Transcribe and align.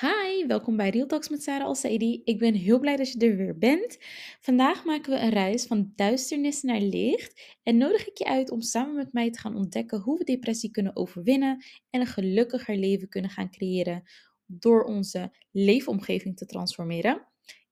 Hi, 0.00 0.46
welkom 0.46 0.76
bij 0.76 0.90
Real 0.90 1.06
Talks 1.06 1.28
met 1.28 1.42
Sarah 1.42 1.66
Al-Saidi. 1.66 2.20
Ik 2.24 2.38
ben 2.38 2.54
heel 2.54 2.78
blij 2.78 2.96
dat 2.96 3.12
je 3.12 3.18
er 3.18 3.36
weer 3.36 3.58
bent. 3.58 3.98
Vandaag 4.40 4.84
maken 4.84 5.12
we 5.12 5.18
een 5.18 5.30
reis 5.30 5.66
van 5.66 5.92
duisternis 5.96 6.62
naar 6.62 6.80
licht 6.80 7.56
en 7.62 7.76
nodig 7.76 8.08
ik 8.08 8.18
je 8.18 8.24
uit 8.24 8.50
om 8.50 8.60
samen 8.60 8.94
met 8.94 9.12
mij 9.12 9.30
te 9.30 9.38
gaan 9.38 9.56
ontdekken 9.56 10.00
hoe 10.00 10.18
we 10.18 10.24
depressie 10.24 10.70
kunnen 10.70 10.96
overwinnen 10.96 11.64
en 11.90 12.00
een 12.00 12.06
gelukkiger 12.06 12.76
leven 12.76 13.08
kunnen 13.08 13.30
gaan 13.30 13.50
creëren 13.50 14.02
door 14.46 14.84
onze 14.84 15.34
leefomgeving 15.50 16.36
te 16.36 16.46
transformeren. 16.46 17.27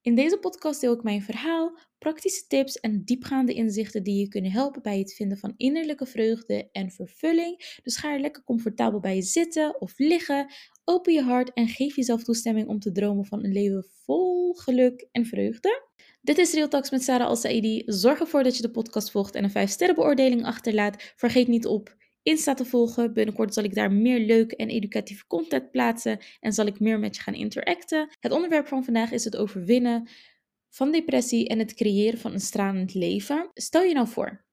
In 0.07 0.15
deze 0.15 0.37
podcast 0.37 0.81
deel 0.81 0.93
ik 0.93 1.03
mijn 1.03 1.21
verhaal, 1.21 1.79
praktische 1.97 2.47
tips 2.47 2.79
en 2.79 3.03
diepgaande 3.03 3.53
inzichten 3.53 4.03
die 4.03 4.19
je 4.19 4.27
kunnen 4.27 4.51
helpen 4.51 4.81
bij 4.81 4.99
het 4.99 5.13
vinden 5.13 5.37
van 5.37 5.53
innerlijke 5.57 6.05
vreugde 6.05 6.69
en 6.71 6.91
vervulling. 6.91 7.79
Dus 7.83 7.97
ga 7.97 8.13
er 8.13 8.19
lekker 8.19 8.43
comfortabel 8.43 8.99
bij 8.99 9.21
zitten 9.21 9.81
of 9.81 9.93
liggen, 9.97 10.53
open 10.83 11.13
je 11.13 11.21
hart 11.21 11.53
en 11.53 11.67
geef 11.67 11.95
jezelf 11.95 12.23
toestemming 12.23 12.67
om 12.67 12.79
te 12.79 12.91
dromen 12.91 13.25
van 13.25 13.43
een 13.43 13.51
leven 13.51 13.85
vol 14.05 14.53
geluk 14.53 15.07
en 15.11 15.25
vreugde. 15.25 15.85
Dit 16.21 16.37
is 16.37 16.53
Real 16.53 16.67
Talks 16.67 16.91
met 16.91 17.03
Sarah 17.03 17.27
Al-Saidi. 17.27 17.83
Zorg 17.85 18.19
ervoor 18.19 18.43
dat 18.43 18.55
je 18.55 18.61
de 18.61 18.71
podcast 18.71 19.11
volgt 19.11 19.35
en 19.35 19.43
een 19.43 19.51
5 19.51 19.69
sterren 19.69 19.95
beoordeling 19.95 20.43
achterlaat. 20.43 21.13
Vergeet 21.15 21.47
niet 21.47 21.65
op 21.65 21.96
Insta 22.27 22.53
te 22.53 22.65
volgen. 22.65 23.13
Binnenkort 23.13 23.53
zal 23.53 23.63
ik 23.63 23.75
daar 23.75 23.91
meer 23.91 24.19
leuke 24.19 24.55
en 24.55 24.69
educatieve 24.69 25.27
content 25.27 25.71
plaatsen 25.71 26.19
en 26.39 26.53
zal 26.53 26.65
ik 26.65 26.79
meer 26.79 26.99
met 26.99 27.15
je 27.15 27.21
gaan 27.21 27.33
interacten. 27.33 28.09
Het 28.19 28.31
onderwerp 28.31 28.67
van 28.67 28.83
vandaag 28.83 29.11
is 29.11 29.23
het 29.23 29.37
overwinnen 29.37 30.09
van 30.69 30.91
depressie 30.91 31.47
en 31.47 31.59
het 31.59 31.73
creëren 31.73 32.19
van 32.19 32.33
een 32.33 32.39
stralend 32.39 32.93
leven. 32.93 33.49
Stel 33.53 33.83
je 33.83 33.93
nou 33.93 34.07
voor 34.07 34.45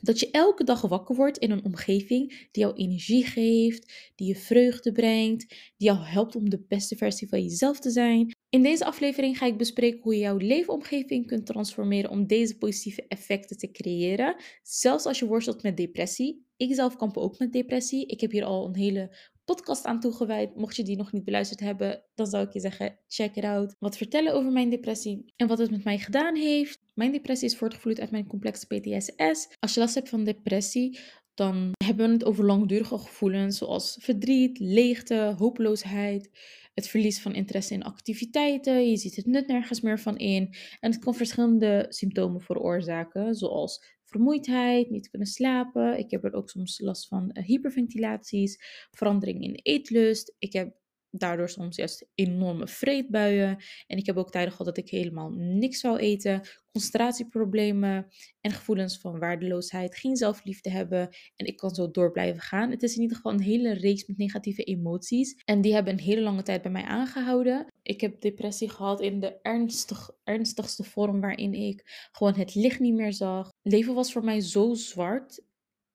dat 0.00 0.20
je 0.20 0.30
elke 0.30 0.64
dag 0.64 0.80
wakker 0.80 1.16
wordt 1.16 1.38
in 1.38 1.50
een 1.50 1.64
omgeving 1.64 2.48
die 2.50 2.62
jou 2.62 2.76
energie 2.76 3.26
geeft, 3.26 4.12
die 4.14 4.26
je 4.26 4.36
vreugde 4.36 4.92
brengt, 4.92 5.48
die 5.48 5.88
jou 5.88 5.98
helpt 5.98 6.36
om 6.36 6.50
de 6.50 6.64
beste 6.68 6.96
versie 6.96 7.28
van 7.28 7.42
jezelf 7.42 7.80
te 7.80 7.90
zijn. 7.90 8.34
In 8.50 8.62
deze 8.62 8.84
aflevering 8.84 9.38
ga 9.38 9.46
ik 9.46 9.56
bespreken 9.56 10.00
hoe 10.02 10.14
je 10.14 10.20
jouw 10.20 10.36
leefomgeving 10.36 11.26
kunt 11.26 11.46
transformeren 11.46 12.10
om 12.10 12.26
deze 12.26 12.58
positieve 12.58 13.04
effecten 13.08 13.58
te 13.58 13.70
creëren, 13.70 14.36
zelfs 14.62 15.06
als 15.06 15.18
je 15.18 15.26
worstelt 15.26 15.62
met 15.62 15.76
depressie. 15.76 16.46
Ik 16.56 16.74
zelf 16.74 16.96
kamp 16.96 17.16
ook 17.16 17.38
met 17.38 17.52
depressie. 17.52 18.06
Ik 18.06 18.20
heb 18.20 18.30
hier 18.30 18.44
al 18.44 18.66
een 18.66 18.76
hele 18.76 19.16
podcast 19.44 19.84
aan 19.84 20.00
toegewijd. 20.00 20.56
Mocht 20.56 20.76
je 20.76 20.82
die 20.82 20.96
nog 20.96 21.12
niet 21.12 21.24
beluisterd 21.24 21.60
hebben, 21.60 22.04
dan 22.14 22.26
zou 22.26 22.46
ik 22.46 22.52
je 22.52 22.60
zeggen: 22.60 22.98
check 23.08 23.36
it 23.36 23.44
out. 23.44 23.74
Wat 23.78 23.96
vertellen 23.96 24.34
over 24.34 24.52
mijn 24.52 24.70
depressie 24.70 25.32
en 25.36 25.46
wat 25.46 25.58
het 25.58 25.70
met 25.70 25.84
mij 25.84 25.98
gedaan 25.98 26.36
heeft. 26.36 26.80
Mijn 26.94 27.12
depressie 27.12 27.48
is 27.48 27.56
voortgevloeid 27.56 28.00
uit 28.00 28.10
mijn 28.10 28.26
complexe 28.26 28.66
PTSS. 28.66 29.48
Als 29.58 29.74
je 29.74 29.80
last 29.80 29.94
hebt 29.94 30.08
van 30.08 30.24
depressie, 30.24 30.98
dan 31.34 31.72
hebben 31.84 32.06
we 32.06 32.12
het 32.12 32.24
over 32.24 32.44
langdurige 32.44 32.98
gevoelens 32.98 33.58
zoals 33.58 33.96
verdriet, 34.00 34.58
leegte, 34.58 35.34
hopeloosheid, 35.38 36.30
het 36.80 36.88
verlies 36.88 37.20
van 37.20 37.34
interesse 37.34 37.74
in 37.74 37.82
activiteiten. 37.82 38.90
Je 38.90 38.96
ziet 38.96 39.16
het 39.16 39.26
nut 39.26 39.46
nergens 39.46 39.80
meer 39.80 40.00
van 40.00 40.16
in. 40.16 40.54
En 40.80 40.90
het 40.90 41.00
kan 41.00 41.14
verschillende 41.14 41.86
symptomen 41.88 42.40
veroorzaken, 42.40 43.34
zoals 43.34 43.84
vermoeidheid, 44.04 44.90
niet 44.90 45.10
kunnen 45.10 45.28
slapen. 45.28 45.98
Ik 45.98 46.10
heb 46.10 46.24
er 46.24 46.32
ook 46.32 46.50
soms 46.50 46.80
last 46.80 47.08
van 47.08 47.30
uh, 47.32 47.44
hyperventilaties, 47.44 48.58
verandering 48.90 49.42
in 49.42 49.60
eetlust. 49.62 50.34
Ik 50.38 50.52
heb 50.52 50.79
daardoor 51.10 51.48
soms 51.48 51.76
juist 51.76 52.06
enorme 52.14 52.68
vreedbuien. 52.68 53.58
En 53.86 53.98
ik 53.98 54.06
heb 54.06 54.16
ook 54.16 54.30
tijden 54.30 54.50
gehad 54.50 54.66
dat 54.66 54.84
ik 54.84 54.90
helemaal 54.90 55.30
niks 55.30 55.80
zou 55.80 55.98
eten. 55.98 56.40
Concentratieproblemen 56.72 58.06
en 58.40 58.50
gevoelens 58.50 58.98
van 58.98 59.18
waardeloosheid. 59.18 59.96
Geen 59.96 60.16
zelfliefde 60.16 60.70
hebben. 60.70 61.08
En 61.36 61.46
ik 61.46 61.56
kan 61.56 61.74
zo 61.74 61.90
door 61.90 62.10
blijven 62.10 62.40
gaan. 62.40 62.70
Het 62.70 62.82
is 62.82 62.94
in 62.94 63.02
ieder 63.02 63.16
geval 63.16 63.32
een 63.32 63.40
hele 63.40 63.72
reeks 63.72 64.06
met 64.06 64.16
negatieve 64.16 64.62
emoties. 64.62 65.42
En 65.44 65.60
die 65.60 65.74
hebben 65.74 65.92
een 65.92 65.98
hele 65.98 66.20
lange 66.20 66.42
tijd 66.42 66.62
bij 66.62 66.70
mij 66.70 66.84
aangehouden. 66.84 67.66
Ik 67.82 68.00
heb 68.00 68.20
depressie 68.20 68.70
gehad 68.70 69.00
in 69.00 69.20
de 69.20 69.38
ernstig, 69.42 70.10
ernstigste 70.24 70.84
vorm 70.84 71.20
waarin 71.20 71.54
ik 71.54 72.08
gewoon 72.12 72.34
het 72.34 72.54
licht 72.54 72.80
niet 72.80 72.94
meer 72.94 73.12
zag. 73.12 73.50
leven 73.62 73.94
was 73.94 74.12
voor 74.12 74.24
mij 74.24 74.40
zo 74.40 74.74
zwart. 74.74 75.42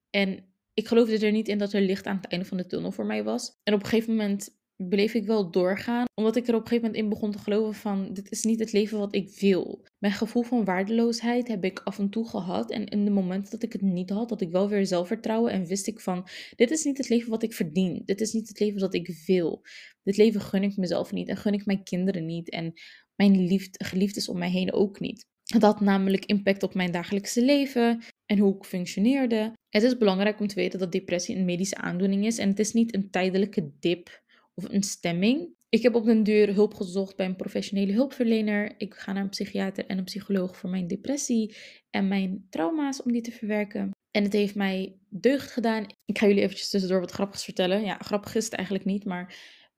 En 0.09 0.53
ik 0.73 0.87
geloofde 0.87 1.25
er 1.25 1.31
niet 1.31 1.47
in 1.47 1.57
dat 1.57 1.73
er 1.73 1.81
licht 1.81 2.05
aan 2.05 2.15
het 2.15 2.27
einde 2.27 2.45
van 2.45 2.57
de 2.57 2.65
tunnel 2.65 2.91
voor 2.91 3.05
mij 3.05 3.23
was. 3.23 3.59
En 3.63 3.73
op 3.73 3.79
een 3.83 3.89
gegeven 3.89 4.15
moment 4.15 4.57
bleef 4.77 5.13
ik 5.13 5.25
wel 5.25 5.51
doorgaan. 5.51 6.05
Omdat 6.13 6.35
ik 6.35 6.47
er 6.47 6.53
op 6.53 6.61
een 6.61 6.67
gegeven 6.67 6.85
moment 6.85 7.03
in 7.03 7.09
begon 7.09 7.31
te 7.31 7.37
geloven 7.37 7.73
van 7.73 8.13
dit 8.13 8.31
is 8.31 8.43
niet 8.43 8.59
het 8.59 8.71
leven 8.71 8.99
wat 8.99 9.15
ik 9.15 9.39
wil. 9.39 9.85
Mijn 9.97 10.13
gevoel 10.13 10.43
van 10.43 10.65
waardeloosheid 10.65 11.47
heb 11.47 11.63
ik 11.63 11.79
af 11.83 11.99
en 11.99 12.09
toe 12.09 12.29
gehad. 12.29 12.71
En 12.71 12.85
in 12.85 13.05
de 13.05 13.11
momenten 13.11 13.51
dat 13.51 13.63
ik 13.63 13.73
het 13.73 13.81
niet 13.81 14.09
had, 14.09 14.29
had 14.29 14.41
ik 14.41 14.51
wel 14.51 14.69
weer 14.69 14.85
zelfvertrouwen. 14.85 15.51
En 15.51 15.65
wist 15.65 15.87
ik 15.87 15.99
van 15.99 16.27
dit 16.55 16.71
is 16.71 16.83
niet 16.83 16.97
het 16.97 17.09
leven 17.09 17.29
wat 17.29 17.43
ik 17.43 17.53
verdien. 17.53 18.01
Dit 18.05 18.21
is 18.21 18.33
niet 18.33 18.47
het 18.47 18.59
leven 18.59 18.79
dat 18.79 18.93
ik 18.93 19.23
wil. 19.25 19.61
Dit 20.03 20.17
leven 20.17 20.41
gun 20.41 20.63
ik 20.63 20.77
mezelf 20.77 21.11
niet. 21.11 21.27
En 21.27 21.37
gun 21.37 21.53
ik 21.53 21.65
mijn 21.65 21.83
kinderen 21.83 22.25
niet. 22.25 22.49
En 22.49 22.73
mijn 23.15 23.45
liefde, 23.47 23.85
geliefdes 23.85 24.29
om 24.29 24.37
mij 24.37 24.51
heen 24.51 24.73
ook 24.73 24.99
niet. 24.99 25.25
Het 25.45 25.61
had 25.61 25.79
namelijk 25.79 26.25
impact 26.25 26.63
op 26.63 26.73
mijn 26.73 26.91
dagelijkse 26.91 27.45
leven 27.45 28.03
en 28.25 28.37
hoe 28.37 28.55
ik 28.55 28.65
functioneerde. 28.65 29.53
Het 29.69 29.83
is 29.83 29.97
belangrijk 29.97 30.39
om 30.39 30.47
te 30.47 30.55
weten 30.55 30.79
dat 30.79 30.91
depressie 30.91 31.35
een 31.35 31.45
medische 31.45 31.75
aandoening 31.75 32.25
is 32.25 32.37
en 32.37 32.49
het 32.49 32.59
is 32.59 32.73
niet 32.73 32.93
een 32.93 33.09
tijdelijke 33.09 33.71
dip 33.79 34.23
of 34.55 34.69
een 34.69 34.83
stemming. 34.83 35.53
Ik 35.69 35.83
heb 35.83 35.95
op 35.95 36.05
den 36.05 36.23
duur 36.23 36.53
hulp 36.53 36.73
gezocht 36.73 37.15
bij 37.15 37.25
een 37.25 37.35
professionele 37.35 37.93
hulpverlener. 37.93 38.75
Ik 38.77 38.93
ga 38.93 39.13
naar 39.13 39.23
een 39.23 39.29
psychiater 39.29 39.85
en 39.85 39.97
een 39.97 40.03
psycholoog 40.03 40.57
voor 40.57 40.69
mijn 40.69 40.87
depressie 40.87 41.55
en 41.89 42.07
mijn 42.07 42.47
trauma's 42.49 43.03
om 43.03 43.11
die 43.11 43.21
te 43.21 43.31
verwerken. 43.31 43.91
En 44.11 44.23
het 44.23 44.33
heeft 44.33 44.55
mij 44.55 44.99
deugd 45.09 45.51
gedaan. 45.51 45.85
Ik 46.05 46.17
ga 46.17 46.27
jullie 46.27 46.41
eventjes 46.41 46.69
tussendoor 46.69 46.99
wat 46.99 47.11
grappigs 47.11 47.43
vertellen. 47.43 47.83
Ja, 47.83 47.97
grappig 47.97 48.35
is 48.35 48.45
het 48.45 48.53
eigenlijk 48.53 48.85
niet, 48.85 49.05
maar 49.05 49.35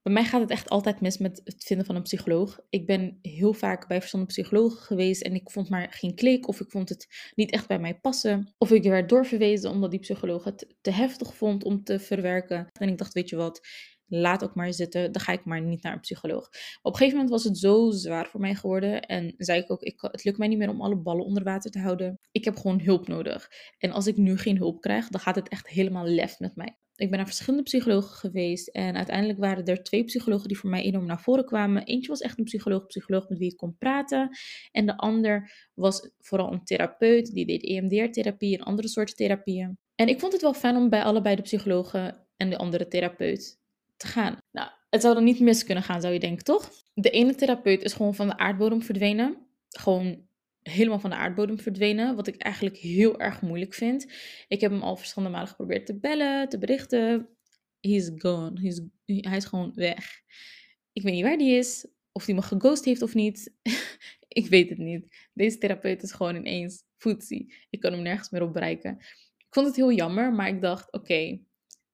bij 0.07 0.15
mij 0.15 0.25
gaat 0.25 0.41
het 0.41 0.49
echt 0.49 0.69
altijd 0.69 1.01
mis 1.01 1.17
met 1.17 1.41
het 1.43 1.63
vinden 1.63 1.85
van 1.85 1.95
een 1.95 2.01
psycholoog. 2.01 2.59
Ik 2.69 2.85
ben 2.85 3.19
heel 3.21 3.53
vaak 3.53 3.87
bij 3.87 3.99
verschillende 3.99 4.31
psychologen 4.31 4.81
geweest 4.81 5.21
en 5.21 5.33
ik 5.35 5.51
vond 5.51 5.69
maar 5.69 5.87
geen 5.91 6.15
klik 6.15 6.47
of 6.47 6.59
ik 6.59 6.71
vond 6.71 6.89
het 6.89 7.07
niet 7.35 7.51
echt 7.51 7.67
bij 7.67 7.79
mij 7.79 7.99
passen. 7.99 8.53
Of 8.57 8.71
ik 8.71 8.83
werd 8.83 9.09
doorverwezen 9.09 9.69
omdat 9.69 9.91
die 9.91 9.99
psycholoog 9.99 10.43
het 10.43 10.75
te 10.81 10.91
heftig 10.91 11.35
vond 11.35 11.63
om 11.63 11.83
te 11.83 11.99
verwerken. 11.99 12.67
En 12.79 12.89
ik 12.89 12.97
dacht, 12.97 13.13
weet 13.13 13.29
je 13.29 13.35
wat, 13.35 13.67
laat 14.07 14.43
ook 14.43 14.55
maar 14.55 14.73
zitten, 14.73 15.11
dan 15.11 15.21
ga 15.21 15.31
ik 15.31 15.45
maar 15.45 15.61
niet 15.61 15.83
naar 15.83 15.93
een 15.93 15.99
psycholoog. 15.99 16.49
Op 16.81 16.91
een 16.91 16.97
gegeven 16.97 17.13
moment 17.17 17.29
was 17.29 17.43
het 17.43 17.57
zo 17.57 17.91
zwaar 17.91 18.27
voor 18.27 18.39
mij 18.39 18.55
geworden 18.55 19.01
en 19.01 19.33
zei 19.37 19.61
ik 19.61 19.71
ook, 19.71 19.81
ik, 19.81 20.01
het 20.01 20.23
lukt 20.23 20.37
mij 20.37 20.47
niet 20.47 20.57
meer 20.57 20.69
om 20.69 20.81
alle 20.81 20.97
ballen 20.97 21.25
onder 21.25 21.43
water 21.43 21.71
te 21.71 21.79
houden. 21.79 22.19
Ik 22.31 22.45
heb 22.45 22.55
gewoon 22.55 22.81
hulp 22.81 23.07
nodig. 23.07 23.49
En 23.77 23.91
als 23.91 24.07
ik 24.07 24.17
nu 24.17 24.37
geen 24.37 24.57
hulp 24.57 24.81
krijg, 24.81 25.07
dan 25.07 25.21
gaat 25.21 25.35
het 25.35 25.49
echt 25.49 25.67
helemaal 25.67 26.05
lef 26.05 26.39
met 26.39 26.55
mij. 26.55 26.77
Ik 26.97 27.09
ben 27.09 27.17
naar 27.17 27.27
verschillende 27.27 27.63
psychologen 27.63 28.15
geweest 28.15 28.67
en 28.67 28.95
uiteindelijk 28.95 29.39
waren 29.39 29.65
er 29.65 29.83
twee 29.83 30.03
psychologen 30.03 30.47
die 30.47 30.57
voor 30.57 30.69
mij 30.69 30.83
enorm 30.83 31.05
naar 31.05 31.21
voren 31.21 31.45
kwamen. 31.45 31.83
Eentje 31.83 32.09
was 32.09 32.21
echt 32.21 32.37
een 32.37 32.43
psycholoog, 32.43 32.85
psycholoog 32.85 33.29
met 33.29 33.37
wie 33.37 33.51
ik 33.51 33.57
kon 33.57 33.77
praten. 33.77 34.29
En 34.71 34.85
de 34.85 34.97
ander 34.97 35.51
was 35.73 36.09
vooral 36.19 36.53
een 36.53 36.63
therapeut, 36.63 37.33
die 37.33 37.45
deed 37.45 37.63
EMDR-therapie 37.63 38.57
en 38.57 38.63
andere 38.63 38.87
soorten 38.87 39.15
therapieën. 39.15 39.77
En 39.95 40.07
ik 40.07 40.19
vond 40.19 40.33
het 40.33 40.41
wel 40.41 40.53
fijn 40.53 40.75
om 40.75 40.89
bij 40.89 41.03
allebei 41.03 41.35
de 41.35 41.41
psychologen 41.41 42.27
en 42.37 42.49
de 42.49 42.57
andere 42.57 42.87
therapeut 42.87 43.59
te 43.97 44.07
gaan. 44.07 44.37
Nou, 44.51 44.69
het 44.89 45.01
zou 45.01 45.13
dan 45.13 45.23
niet 45.23 45.39
mis 45.39 45.63
kunnen 45.63 45.83
gaan, 45.83 46.01
zou 46.01 46.13
je 46.13 46.19
denken, 46.19 46.43
toch? 46.43 46.71
De 46.93 47.09
ene 47.09 47.35
therapeut 47.35 47.83
is 47.83 47.93
gewoon 47.93 48.15
van 48.15 48.27
de 48.27 48.37
aardbodem 48.37 48.81
verdwenen. 48.81 49.47
Gewoon 49.69 50.27
helemaal 50.61 50.99
van 50.99 51.09
de 51.09 51.15
aardbodem 51.15 51.59
verdwenen, 51.59 52.15
wat 52.15 52.27
ik 52.27 52.35
eigenlijk 52.35 52.77
heel 52.77 53.19
erg 53.19 53.41
moeilijk 53.41 53.73
vind. 53.73 54.11
Ik 54.47 54.61
heb 54.61 54.71
hem 54.71 54.81
al 54.81 54.95
verschillende 54.95 55.33
malen 55.33 55.49
geprobeerd 55.49 55.85
te 55.85 55.99
bellen, 55.99 56.49
te 56.49 56.57
berichten. 56.57 57.29
He's 57.79 58.11
gone. 58.15 58.85
Hij 59.05 59.37
is 59.37 59.45
gewoon 59.45 59.71
weg. 59.75 60.21
Ik 60.93 61.01
weet 61.01 61.13
niet 61.13 61.23
waar 61.23 61.37
die 61.37 61.57
is, 61.57 61.87
of 62.11 62.25
hij 62.25 62.35
me 62.35 62.41
geghost 62.41 62.85
heeft 62.85 63.01
of 63.01 63.13
niet. 63.13 63.53
ik 64.27 64.47
weet 64.47 64.69
het 64.69 64.77
niet. 64.77 65.29
Deze 65.33 65.57
therapeut 65.57 66.03
is 66.03 66.11
gewoon 66.11 66.35
ineens 66.35 66.83
footsie. 66.97 67.53
Ik 67.69 67.79
kan 67.79 67.91
hem 67.91 68.01
nergens 68.01 68.29
meer 68.29 68.41
op 68.41 68.53
bereiken. 68.53 68.97
Ik 69.37 69.53
vond 69.53 69.67
het 69.67 69.75
heel 69.75 69.91
jammer, 69.91 70.33
maar 70.33 70.47
ik 70.47 70.61
dacht, 70.61 70.91
oké, 70.91 71.39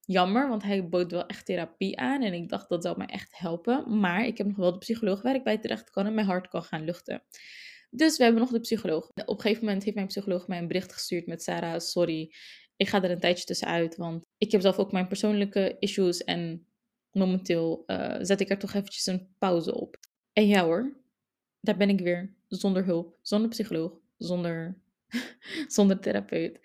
jammer, 0.05 0.49
want 0.49 0.63
hij 0.63 0.89
bood 0.89 1.11
wel 1.11 1.25
echt 1.25 1.45
therapie 1.45 1.99
aan. 1.99 2.21
En 2.21 2.33
ik 2.33 2.49
dacht 2.49 2.69
dat 2.69 2.83
zou 2.83 2.97
mij 2.97 3.07
echt 3.07 3.37
helpen. 3.37 3.99
Maar 3.99 4.25
ik 4.25 4.37
heb 4.37 4.47
nog 4.47 4.55
wel 4.55 4.71
de 4.71 4.77
psycholoog 4.77 5.21
waar 5.21 5.35
ik 5.35 5.43
bij 5.43 5.57
terecht 5.57 5.89
kan 5.89 6.05
en 6.05 6.13
mijn 6.13 6.27
hart 6.27 6.47
kan 6.47 6.63
gaan 6.63 6.85
luchten. 6.85 7.23
Dus 7.89 8.17
we 8.17 8.23
hebben 8.23 8.41
nog 8.41 8.51
de 8.51 8.59
psycholoog. 8.59 9.09
Op 9.09 9.35
een 9.35 9.39
gegeven 9.39 9.65
moment 9.65 9.83
heeft 9.83 9.95
mijn 9.95 10.07
psycholoog 10.07 10.47
mij 10.47 10.57
een 10.57 10.67
bericht 10.67 10.93
gestuurd 10.93 11.27
met 11.27 11.43
Sarah, 11.43 11.79
sorry, 11.79 12.33
ik 12.75 12.87
ga 12.87 13.03
er 13.03 13.11
een 13.11 13.19
tijdje 13.19 13.45
tussenuit, 13.45 13.95
want 13.95 14.25
ik 14.37 14.51
heb 14.51 14.61
zelf 14.61 14.77
ook 14.77 14.91
mijn 14.91 15.07
persoonlijke 15.07 15.75
issues 15.79 16.23
en 16.23 16.67
momenteel 17.11 17.83
uh, 17.87 18.15
zet 18.19 18.39
ik 18.39 18.49
er 18.49 18.57
toch 18.57 18.73
eventjes 18.73 19.05
een 19.05 19.35
pauze 19.37 19.75
op. 19.75 19.97
En 20.33 20.47
ja 20.47 20.63
hoor, 20.63 21.01
daar 21.59 21.77
ben 21.77 21.89
ik 21.89 21.99
weer, 21.99 22.35
zonder 22.47 22.85
hulp, 22.85 23.17
zonder 23.21 23.49
psycholoog, 23.49 23.99
zonder, 24.17 24.81
zonder 25.67 25.99
therapeut 25.99 26.59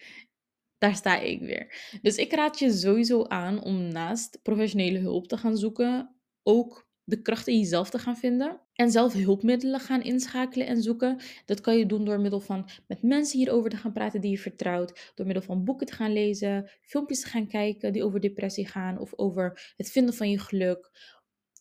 daar 0.79 0.95
sta 0.95 1.19
ik 1.19 1.41
weer. 1.41 1.99
Dus 2.03 2.17
ik 2.17 2.33
raad 2.33 2.59
je 2.59 2.73
sowieso 2.73 3.25
aan 3.25 3.63
om 3.63 3.89
naast 3.89 4.39
professionele 4.43 4.99
hulp 4.99 5.29
te 5.29 5.37
gaan 5.37 5.57
zoeken, 5.57 6.17
ook 6.43 6.89
de 7.09 7.23
kracht 7.23 7.47
in 7.47 7.59
jezelf 7.59 7.91
te 7.91 7.99
gaan 7.99 8.17
vinden. 8.17 8.61
En 8.73 8.91
zelf 8.91 9.13
hulpmiddelen 9.13 9.81
gaan 9.81 10.03
inschakelen 10.03 10.67
en 10.67 10.83
zoeken. 10.83 11.21
Dat 11.45 11.61
kan 11.61 11.79
je 11.79 11.87
doen 11.87 12.05
door 12.05 12.21
middel 12.21 12.41
van 12.41 12.69
met 12.87 13.03
mensen 13.03 13.39
hierover 13.39 13.71
te 13.71 13.77
gaan 13.77 13.93
praten 13.93 14.21
die 14.21 14.31
je 14.31 14.39
vertrouwt. 14.39 15.13
Door 15.15 15.27
middel 15.27 15.45
van 15.45 15.65
boeken 15.65 15.87
te 15.87 15.93
gaan 15.93 16.13
lezen, 16.13 16.71
filmpjes 16.81 17.21
te 17.21 17.29
gaan 17.29 17.47
kijken 17.47 17.93
die 17.93 18.05
over 18.05 18.21
depressie 18.21 18.67
gaan 18.67 18.99
of 18.99 19.13
over 19.17 19.73
het 19.77 19.91
vinden 19.91 20.15
van 20.15 20.31
je 20.31 20.39
geluk. 20.39 20.91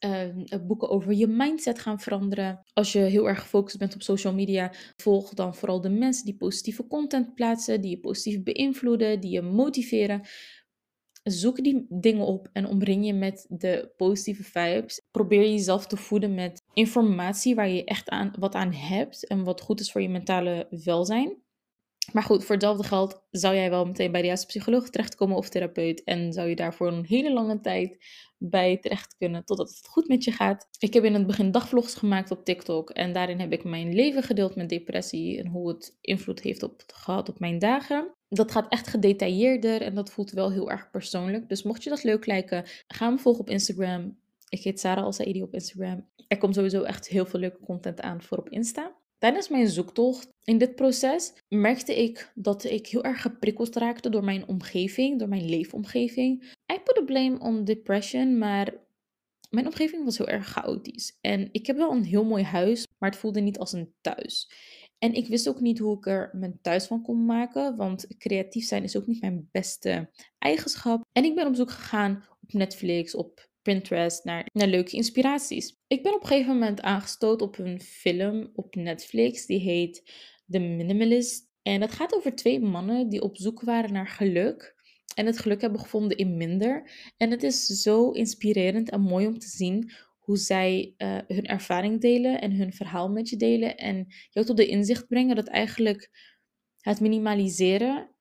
Uh, 0.06 0.60
boeken 0.68 0.90
over 0.90 1.14
je 1.14 1.28
mindset 1.28 1.80
gaan 1.80 2.00
veranderen. 2.00 2.62
Als 2.74 2.92
je 2.92 3.00
heel 3.00 3.28
erg 3.28 3.40
gefocust 3.40 3.78
bent 3.78 3.96
op 3.96 4.02
social 4.02 4.34
media, 4.34 4.72
volg 4.96 5.34
dan 5.34 5.56
vooral 5.56 5.82
de 5.82 5.90
mensen 5.90 6.26
die 6.26 6.36
positieve 6.36 6.88
content 6.88 7.34
plaatsen, 7.34 7.82
die 7.82 7.90
je 7.90 8.00
positief 8.00 8.44
beïnvloeden, 8.44 9.20
die 9.20 9.32
je 9.32 9.42
motiveren. 9.42 10.22
Zoek 11.24 11.64
die 11.64 11.86
dingen 11.90 12.26
op 12.26 12.50
en 12.54 12.68
omring 12.68 13.06
je 13.06 13.14
met 13.14 13.46
de 13.50 13.94
positieve 13.98 14.44
vibes. 14.44 15.02
Probeer 15.12 15.42
jezelf 15.42 15.88
te 15.88 15.98
voeden 15.98 16.36
met 16.36 16.64
informatie 16.74 17.56
waar 17.56 17.70
je 17.70 17.84
echt 17.84 18.10
aan, 18.10 18.34
wat 18.40 18.56
aan 18.56 18.74
hebt 18.74 19.28
en 19.28 19.44
wat 19.44 19.62
goed 19.62 19.80
is 19.80 19.92
voor 19.92 20.02
je 20.02 20.10
mentale 20.10 20.68
welzijn. 20.84 21.46
Maar 22.14 22.24
goed, 22.24 22.44
voor 22.44 22.56
hetzelfde 22.56 22.84
geld 22.84 23.24
zou 23.32 23.56
jij 23.56 23.70
wel 23.70 23.86
meteen 23.86 24.12
bij 24.12 24.22
de 24.22 24.28
juiste 24.28 24.48
psycholoog 24.48 24.90
terechtkomen 24.90 25.38
of 25.38 25.50
therapeut. 25.50 26.04
En 26.04 26.34
zou 26.34 26.50
je 26.50 26.56
daarvoor 26.56 26.88
een 26.88 27.06
hele 27.06 27.34
lange 27.34 27.60
tijd 27.60 28.06
bij 28.38 28.78
terecht 28.78 29.16
kunnen 29.18 29.46
totdat 29.46 29.70
het 29.70 29.88
goed 29.88 30.08
met 30.08 30.24
je 30.24 30.32
gaat. 30.32 30.68
Ik 30.80 30.94
heb 30.94 31.04
in 31.04 31.14
het 31.14 31.28
begin 31.28 31.52
dagvlogs 31.52 31.96
gemaakt 31.96 32.32
op 32.32 32.46
TikTok. 32.46 32.90
En 32.90 33.14
daarin 33.14 33.40
heb 33.40 33.52
ik 33.52 33.64
mijn 33.64 33.94
leven 33.94 34.24
gedeeld 34.24 34.56
met 34.56 34.70
depressie 34.70 35.40
en 35.40 35.48
hoe 35.48 35.68
het 35.68 35.98
invloed 36.02 36.42
heeft 36.42 36.64
op, 36.64 36.84
gehad 36.94 37.30
op 37.30 37.40
mijn 37.40 37.60
dagen. 37.60 38.14
Dat 38.30 38.52
gaat 38.52 38.72
echt 38.72 38.88
gedetailleerder 38.88 39.82
en 39.82 39.96
dat 39.96 40.12
voelt 40.12 40.32
wel 40.32 40.52
heel 40.52 40.72
erg 40.72 40.90
persoonlijk. 40.92 41.50
Dus 41.50 41.64
mocht 41.64 41.84
je 41.84 41.90
dat 41.90 42.04
leuk 42.04 42.26
lijken, 42.26 42.64
ga 42.88 43.10
me 43.10 43.18
volgen 43.18 43.42
op 43.42 43.50
Instagram. 43.50 44.18
Ik 44.50 44.62
heet 44.62 44.80
Sarah 44.80 45.04
Alsaidi 45.04 45.44
op 45.44 45.54
Instagram. 45.54 46.08
Er 46.28 46.38
komt 46.38 46.56
sowieso 46.56 46.84
echt 46.84 47.08
heel 47.08 47.26
veel 47.26 47.40
leuke 47.40 47.60
content 47.60 48.02
aan 48.02 48.22
voor 48.22 48.38
op 48.38 48.50
Insta. 48.50 48.96
Tijdens 49.18 49.50
mijn 49.50 49.68
zoektocht 49.68 50.30
in 50.44 50.58
dit 50.58 50.76
proces 50.76 51.34
merkte 51.48 52.04
ik 52.04 52.32
dat 52.36 52.64
ik 52.64 52.88
heel 52.88 53.04
erg 53.04 53.22
geprikkeld 53.22 53.76
raakte 53.76 54.10
door 54.10 54.24
mijn 54.24 54.48
omgeving, 54.48 55.20
door 55.20 55.28
mijn 55.28 55.50
leefomgeving. 55.50 56.44
I 56.74 56.80
put 56.84 56.96
the 56.96 57.04
blame 57.06 57.40
on 57.40 57.64
depression, 57.64 58.38
maar 58.38 58.74
mijn 59.50 59.66
omgeving 59.66 60.04
was 60.04 60.18
heel 60.18 60.28
erg 60.28 60.48
chaotisch. 60.48 61.18
En 61.22 61.50
ik 61.52 61.66
heb 61.66 61.78
wel 61.78 61.92
een 61.92 62.04
heel 62.04 62.26
mooi 62.26 62.44
huis, 62.44 62.88
maar 62.98 63.10
het 63.10 63.20
voelde 63.20 63.40
niet 63.40 63.58
als 63.58 63.74
een 63.74 63.94
thuis. 64.02 64.52
En 64.98 65.14
ik 65.14 65.28
wist 65.28 65.48
ook 65.50 65.60
niet 65.60 65.80
hoe 65.80 65.98
ik 65.98 66.06
er 66.06 66.30
mijn 66.34 66.60
thuis 66.62 66.86
van 66.86 67.02
kon 67.02 67.26
maken, 67.26 67.76
want 67.76 68.18
creatief 68.18 68.66
zijn 68.66 68.84
is 68.84 68.98
ook 68.98 69.08
niet 69.08 69.22
mijn 69.22 69.50
beste 69.52 70.10
eigenschap. 70.38 71.02
En 71.12 71.24
ik 71.24 71.36
ben 71.36 71.48
op 71.48 71.56
zoek 71.56 71.72
gegaan 71.72 72.26
op 72.42 72.54
Netflix, 72.54 73.16
op 73.16 73.47
Pinterest 73.68 74.24
naar, 74.24 74.48
leuke 74.54 74.96
inspiraties. 74.96 75.76
Ik 75.88 76.04
ben 76.04 76.16
op 76.16 76.22
een 76.22 76.28
gegeven 76.28 76.54
moment 76.54 76.82
aangestoot 76.82 77.42
op 77.42 77.58
een 77.58 77.82
film 77.82 78.52
op 78.56 78.76
Netflix. 78.76 79.46
Die 79.46 79.60
heet 79.60 80.12
The 80.50 80.60
Minimalist. 80.60 81.50
En 81.62 81.80
dat 81.80 81.92
gaat 81.92 82.16
over 82.16 82.36
twee 82.36 82.60
mannen 82.60 83.10
die 83.10 83.22
op 83.22 83.38
zoek 83.38 83.62
waren 83.62 83.94
naar 83.94 84.08
geluk. 84.08 84.76
En 85.16 85.26
het 85.26 85.40
geluk 85.40 85.62
hebben 85.62 85.80
gevonden 85.80 86.18
in 86.18 86.38
minder. 86.38 86.92
En 87.18 87.32
het 87.32 87.44
is 87.44 87.66
zo 87.66 88.12
inspirerend 88.12 88.90
en 88.90 89.02
mooi 89.02 89.28
om 89.28 89.40
te 89.40 89.48
zien 89.48 89.92
hoe 90.20 90.38
zij 90.38 90.94
uh, 90.98 91.18
hun 91.28 91.46
ervaring 91.46 92.02
delen 92.02 92.42
en 92.42 92.52
hun 92.52 92.74
verhaal 92.74 93.10
met 93.10 93.30
je 93.30 93.38
delen. 93.38 93.78
En 93.78 94.08
jou 94.30 94.46
tot 94.46 94.58
de 94.58 94.68
inzicht 94.68 95.08
brengen 95.08 95.36
dat 95.36 95.48
eigenlijk 95.48 96.10
het 96.80 97.00
minimaliseren 97.00 98.16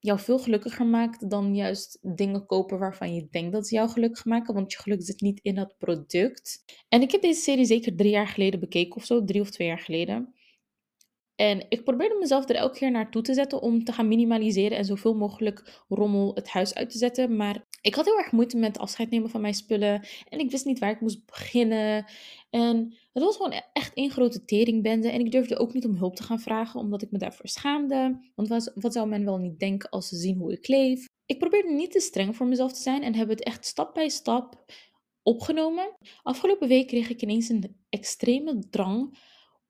jou 0.00 0.18
veel 0.18 0.38
gelukkiger 0.38 0.86
maakt 0.86 1.30
dan 1.30 1.54
juist 1.54 1.98
dingen 2.02 2.46
kopen 2.46 2.78
waarvan 2.78 3.14
je 3.14 3.28
denkt 3.30 3.52
dat 3.52 3.66
ze 3.66 3.74
jou 3.74 3.90
gelukkig 3.90 4.24
maken. 4.24 4.54
Want 4.54 4.72
je 4.72 4.78
geluk 4.78 5.02
zit 5.02 5.20
niet 5.20 5.40
in 5.42 5.54
dat 5.54 5.74
product. 5.78 6.64
En 6.88 7.02
ik 7.02 7.10
heb 7.10 7.22
deze 7.22 7.40
serie 7.40 7.64
zeker 7.64 7.96
drie 7.96 8.10
jaar 8.10 8.28
geleden 8.28 8.60
bekeken 8.60 8.96
of 8.96 9.04
zo, 9.04 9.24
drie 9.24 9.40
of 9.40 9.50
twee 9.50 9.68
jaar 9.68 9.78
geleden. 9.78 10.34
En 11.34 11.66
ik 11.68 11.84
probeerde 11.84 12.16
mezelf 12.18 12.48
er 12.48 12.54
elke 12.54 12.78
keer 12.78 12.90
naartoe 12.90 13.22
te 13.22 13.34
zetten 13.34 13.60
om 13.60 13.84
te 13.84 13.92
gaan 13.92 14.08
minimaliseren 14.08 14.78
en 14.78 14.84
zoveel 14.84 15.14
mogelijk 15.14 15.82
rommel 15.88 16.34
het 16.34 16.48
huis 16.48 16.74
uit 16.74 16.90
te 16.90 16.98
zetten. 16.98 17.36
Maar 17.36 17.66
ik 17.80 17.94
had 17.94 18.04
heel 18.04 18.18
erg 18.18 18.32
moeite 18.32 18.56
met 18.56 18.78
afscheid 18.78 19.10
nemen 19.10 19.30
van 19.30 19.40
mijn 19.40 19.54
spullen. 19.54 20.06
En 20.28 20.38
ik 20.38 20.50
wist 20.50 20.64
niet 20.64 20.78
waar 20.78 20.90
ik 20.90 21.00
moest 21.00 21.26
beginnen. 21.26 22.06
En 22.50 22.94
het 23.12 23.22
was 23.22 23.36
gewoon 23.36 23.62
echt 23.72 23.94
één 23.94 24.10
grote 24.10 24.44
teringbende. 24.44 25.10
En 25.10 25.20
ik 25.20 25.32
durfde 25.32 25.58
ook 25.58 25.72
niet 25.72 25.84
om 25.84 25.96
hulp 25.96 26.16
te 26.16 26.22
gaan 26.22 26.40
vragen, 26.40 26.80
omdat 26.80 27.02
ik 27.02 27.10
me 27.10 27.18
daarvoor 27.18 27.48
schaamde. 27.48 28.30
Want 28.34 28.48
wat, 28.48 28.72
wat 28.74 28.92
zou 28.92 29.08
men 29.08 29.24
wel 29.24 29.38
niet 29.38 29.58
denken 29.58 29.88
als 29.88 30.08
ze 30.08 30.16
zien 30.16 30.38
hoe 30.38 30.52
ik 30.52 30.68
leef? 30.68 31.06
Ik 31.26 31.38
probeerde 31.38 31.72
niet 31.72 31.90
te 31.90 32.00
streng 32.00 32.36
voor 32.36 32.46
mezelf 32.46 32.72
te 32.72 32.80
zijn 32.80 33.02
en 33.02 33.14
heb 33.14 33.28
het 33.28 33.42
echt 33.42 33.66
stap 33.66 33.94
bij 33.94 34.08
stap 34.08 34.64
opgenomen. 35.22 35.96
Afgelopen 36.22 36.68
week 36.68 36.86
kreeg 36.86 37.08
ik 37.08 37.22
ineens 37.22 37.48
een 37.48 37.76
extreme 37.88 38.68
drang 38.70 39.18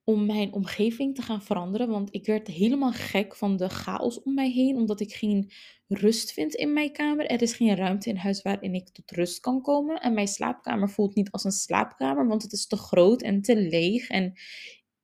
om 0.05 0.27
mijn 0.27 0.53
omgeving 0.53 1.15
te 1.15 1.23
gaan 1.23 1.43
veranderen. 1.43 1.89
Want 1.89 2.15
ik 2.15 2.27
werd 2.27 2.47
helemaal 2.47 2.93
gek 2.93 3.37
van 3.37 3.57
de 3.57 3.69
chaos 3.69 4.23
om 4.23 4.35
mij 4.35 4.51
heen, 4.51 4.77
omdat 4.77 5.01
ik 5.01 5.13
geen 5.13 5.51
rust 5.89 6.33
vind 6.33 6.55
in 6.55 6.73
mijn 6.73 6.93
kamer. 6.93 7.27
Er 7.27 7.43
is 7.43 7.53
geen 7.53 7.77
ruimte 7.77 8.09
in 8.09 8.17
huis 8.17 8.43
waarin 8.43 8.75
ik 8.75 8.89
tot 8.89 9.11
rust 9.11 9.41
kan 9.41 9.63
komen. 9.63 10.01
En 10.01 10.15
mijn 10.15 10.29
slaapkamer 10.29 10.91
voelt 10.91 11.15
niet 11.15 11.31
als 11.31 11.45
een 11.45 11.51
slaapkamer, 11.51 12.27
want 12.27 12.43
het 12.43 12.53
is 12.53 12.67
te 12.67 12.77
groot 12.77 13.23
en 13.23 13.43
te 13.43 13.57
leeg. 13.57 14.09
En 14.09 14.33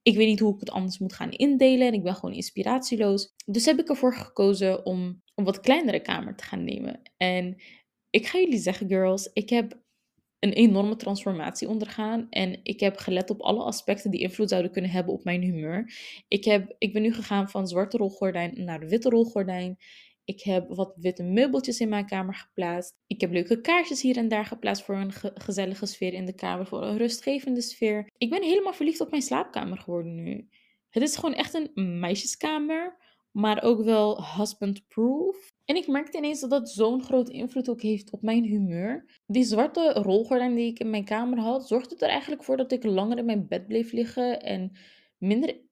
ik 0.02 0.16
weet 0.16 0.26
niet 0.26 0.40
hoe 0.40 0.54
ik 0.54 0.60
het 0.60 0.70
anders 0.70 0.98
moet 0.98 1.12
gaan 1.12 1.30
indelen 1.30 1.86
en 1.86 1.94
ik 1.94 2.02
ben 2.02 2.14
gewoon 2.14 2.34
inspiratieloos. 2.34 3.34
Dus 3.46 3.64
heb 3.64 3.78
ik 3.78 3.88
ervoor 3.88 4.14
gekozen 4.14 4.86
om 4.86 5.22
een 5.34 5.44
wat 5.44 5.60
kleinere 5.60 6.00
kamer 6.00 6.36
te 6.36 6.44
gaan 6.44 6.64
nemen. 6.64 7.00
En 7.16 7.62
ik 8.10 8.26
ga 8.26 8.38
jullie 8.38 8.58
zeggen, 8.58 8.88
girls, 8.88 9.30
ik 9.32 9.50
heb 9.50 9.84
een 10.46 10.52
enorme 10.52 10.96
transformatie 10.96 11.68
ondergaan. 11.68 12.26
En 12.30 12.60
ik 12.62 12.80
heb 12.80 12.96
gelet 12.96 13.30
op 13.30 13.40
alle 13.40 13.62
aspecten 13.62 14.10
die 14.10 14.20
invloed 14.20 14.48
zouden 14.48 14.70
kunnen 14.72 14.90
hebben 14.90 15.14
op 15.14 15.24
mijn 15.24 15.42
humeur. 15.42 15.92
Ik, 16.28 16.44
heb, 16.44 16.74
ik 16.78 16.92
ben 16.92 17.02
nu 17.02 17.12
gegaan 17.12 17.50
van 17.50 17.68
zwarte 17.68 17.96
rolgordijn 17.96 18.64
naar 18.64 18.86
witte 18.86 19.08
rolgordijn. 19.08 19.78
Ik 20.24 20.42
heb 20.42 20.68
wat 20.68 20.92
witte 20.96 21.22
meubeltjes 21.22 21.80
in 21.80 21.88
mijn 21.88 22.06
kamer 22.06 22.34
geplaatst. 22.34 22.94
Ik 23.06 23.20
heb 23.20 23.32
leuke 23.32 23.60
kaarsjes 23.60 24.02
hier 24.02 24.16
en 24.16 24.28
daar 24.28 24.44
geplaatst 24.44 24.84
voor 24.84 24.96
een 24.96 25.12
gezellige 25.34 25.86
sfeer 25.86 26.12
in 26.12 26.26
de 26.26 26.34
kamer, 26.34 26.66
voor 26.66 26.82
een 26.82 26.96
rustgevende 26.96 27.60
sfeer. 27.60 28.10
Ik 28.16 28.30
ben 28.30 28.42
helemaal 28.42 28.72
verliefd 28.72 29.00
op 29.00 29.10
mijn 29.10 29.22
slaapkamer 29.22 29.78
geworden 29.78 30.14
nu. 30.14 30.48
Het 30.90 31.02
is 31.02 31.16
gewoon 31.16 31.34
echt 31.34 31.54
een 31.54 31.98
meisjeskamer, 31.98 32.96
maar 33.30 33.62
ook 33.62 33.84
wel 33.84 34.24
husband-proof. 34.36 35.54
En 35.66 35.76
ik 35.76 35.86
merkte 35.86 36.18
ineens 36.18 36.40
dat 36.40 36.50
dat 36.50 36.70
zo'n 36.70 37.02
grote 37.02 37.32
invloed 37.32 37.68
ook 37.68 37.82
heeft 37.82 38.10
op 38.10 38.22
mijn 38.22 38.44
humeur. 38.44 39.20
Die 39.26 39.44
zwarte 39.44 39.92
rolgordijn 39.92 40.54
die 40.54 40.70
ik 40.70 40.78
in 40.78 40.90
mijn 40.90 41.04
kamer 41.04 41.38
had, 41.38 41.68
zorgde 41.68 41.96
er 41.96 42.08
eigenlijk 42.08 42.44
voor 42.44 42.56
dat 42.56 42.72
ik 42.72 42.84
langer 42.84 43.18
in 43.18 43.24
mijn 43.24 43.48
bed 43.48 43.66
bleef 43.66 43.92
liggen 43.92 44.42
en 44.42 44.72
minder 45.18 45.64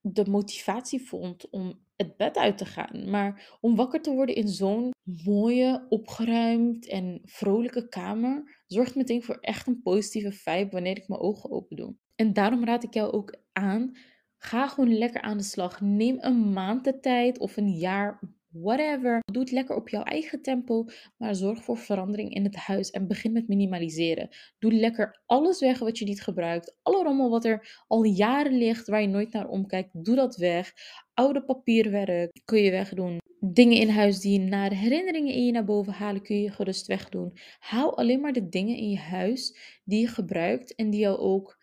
de 0.00 0.30
motivatie 0.30 1.02
vond 1.02 1.50
om 1.50 1.84
het 1.96 2.16
bed 2.16 2.36
uit 2.36 2.58
te 2.58 2.64
gaan. 2.64 3.10
Maar 3.10 3.58
om 3.60 3.76
wakker 3.76 4.02
te 4.02 4.10
worden 4.10 4.34
in 4.34 4.48
zo'n 4.48 4.90
mooie, 5.24 5.86
opgeruimd 5.88 6.86
en 6.86 7.20
vrolijke 7.24 7.88
kamer, 7.88 8.62
zorgt 8.66 8.94
meteen 8.94 9.22
voor 9.22 9.38
echt 9.40 9.66
een 9.66 9.82
positieve 9.82 10.32
vibe 10.32 10.70
wanneer 10.70 10.96
ik 10.96 11.08
mijn 11.08 11.20
ogen 11.20 11.50
open 11.50 11.76
doe. 11.76 11.94
En 12.14 12.32
daarom 12.32 12.64
raad 12.64 12.82
ik 12.82 12.94
jou 12.94 13.12
ook 13.12 13.36
aan, 13.52 13.96
ga 14.36 14.68
gewoon 14.68 14.98
lekker 14.98 15.20
aan 15.20 15.36
de 15.36 15.44
slag. 15.44 15.80
Neem 15.80 16.16
een 16.20 16.52
maand 16.52 16.84
de 16.84 17.00
tijd 17.00 17.38
of 17.38 17.56
een 17.56 17.70
jaar, 17.70 18.20
whatever. 18.50 19.20
Doe 19.32 19.42
het 19.42 19.52
lekker 19.52 19.76
op 19.76 19.88
jouw 19.88 20.02
eigen 20.02 20.42
tempo, 20.42 20.84
maar 21.16 21.34
zorg 21.34 21.64
voor 21.64 21.78
verandering 21.78 22.34
in 22.34 22.44
het 22.44 22.56
huis 22.56 22.90
en 22.90 23.06
begin 23.06 23.32
met 23.32 23.48
minimaliseren. 23.48 24.28
Doe 24.58 24.72
lekker 24.72 25.22
alles 25.26 25.60
weg 25.60 25.78
wat 25.78 25.98
je 25.98 26.04
niet 26.04 26.22
gebruikt. 26.22 26.76
Alle 26.82 27.02
rommel 27.02 27.30
wat 27.30 27.44
er 27.44 27.84
al 27.86 28.04
jaren 28.04 28.58
ligt, 28.58 28.88
waar 28.88 29.00
je 29.00 29.08
nooit 29.08 29.32
naar 29.32 29.48
omkijkt, 29.48 30.04
doe 30.04 30.16
dat 30.16 30.36
weg. 30.36 30.72
Oude 31.14 31.44
papierwerk 31.44 32.40
kun 32.44 32.62
je 32.62 32.70
wegdoen. 32.70 33.18
Dingen 33.40 33.76
in 33.76 33.88
huis 33.88 34.20
die 34.20 34.38
naar 34.38 34.72
herinneringen 34.72 35.34
in 35.34 35.46
je 35.46 35.52
naar 35.52 35.64
boven 35.64 35.92
halen, 35.92 36.22
kun 36.22 36.42
je 36.42 36.50
gerust 36.50 36.86
wegdoen. 36.86 37.32
Hou 37.58 37.96
alleen 37.96 38.20
maar 38.20 38.32
de 38.32 38.48
dingen 38.48 38.76
in 38.76 38.90
je 38.90 38.98
huis 38.98 39.56
die 39.84 40.00
je 40.00 40.06
gebruikt 40.06 40.74
en 40.74 40.90
die 40.90 41.00
jou 41.00 41.18
ook 41.18 41.58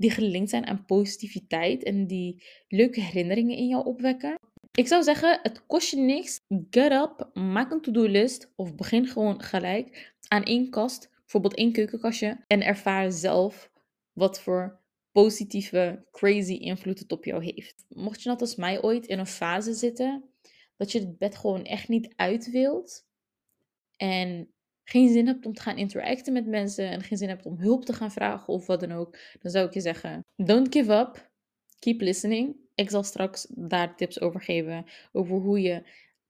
die 0.00 0.10
gelinkt 0.10 0.50
zijn 0.50 0.66
aan 0.66 0.84
positiviteit 0.84 1.82
en 1.82 2.06
die 2.06 2.42
leuke 2.68 3.00
herinneringen 3.00 3.56
in 3.56 3.66
jou 3.66 3.84
opwekken. 3.84 4.39
Ik 4.72 4.86
zou 4.86 5.02
zeggen, 5.02 5.40
het 5.42 5.66
kost 5.66 5.90
je 5.90 5.96
niks. 5.96 6.40
Get 6.70 6.92
up, 6.92 7.30
maak 7.34 7.70
een 7.70 7.80
to-do-list 7.80 8.52
of 8.56 8.74
begin 8.74 9.06
gewoon 9.06 9.42
gelijk 9.42 10.14
aan 10.28 10.42
één 10.42 10.70
kast, 10.70 11.10
bijvoorbeeld 11.20 11.54
één 11.54 11.72
keukenkastje, 11.72 12.44
en 12.46 12.62
ervaar 12.62 13.12
zelf 13.12 13.70
wat 14.12 14.40
voor 14.40 14.80
positieve, 15.12 16.04
crazy 16.10 16.52
invloed 16.52 16.98
het 16.98 17.12
op 17.12 17.24
jou 17.24 17.44
heeft. 17.44 17.84
Mocht 17.88 18.22
je 18.22 18.28
net 18.28 18.40
als 18.40 18.56
mij 18.56 18.82
ooit 18.82 19.06
in 19.06 19.18
een 19.18 19.26
fase 19.26 19.72
zitten 19.72 20.24
dat 20.76 20.92
je 20.92 20.98
het 20.98 21.18
bed 21.18 21.36
gewoon 21.36 21.64
echt 21.64 21.88
niet 21.88 22.12
uit 22.16 22.50
wilt 22.50 23.06
en 23.96 24.52
geen 24.84 25.08
zin 25.08 25.26
hebt 25.26 25.46
om 25.46 25.52
te 25.52 25.62
gaan 25.62 25.76
interacten 25.76 26.32
met 26.32 26.46
mensen 26.46 26.90
en 26.90 27.02
geen 27.02 27.18
zin 27.18 27.28
hebt 27.28 27.46
om 27.46 27.58
hulp 27.58 27.84
te 27.84 27.92
gaan 27.92 28.12
vragen 28.12 28.48
of 28.48 28.66
wat 28.66 28.80
dan 28.80 28.92
ook, 28.92 29.18
dan 29.40 29.50
zou 29.50 29.66
ik 29.66 29.74
je 29.74 29.80
zeggen: 29.80 30.24
don't 30.36 30.72
give 30.72 30.92
up, 30.92 31.30
keep 31.78 32.00
listening 32.00 32.56
ik 32.80 32.90
zal 32.90 33.02
straks 33.02 33.46
daar 33.50 33.96
tips 33.96 34.20
over 34.20 34.40
geven 34.40 34.84
over 35.12 35.36
hoe 35.36 35.60
je 35.60 35.82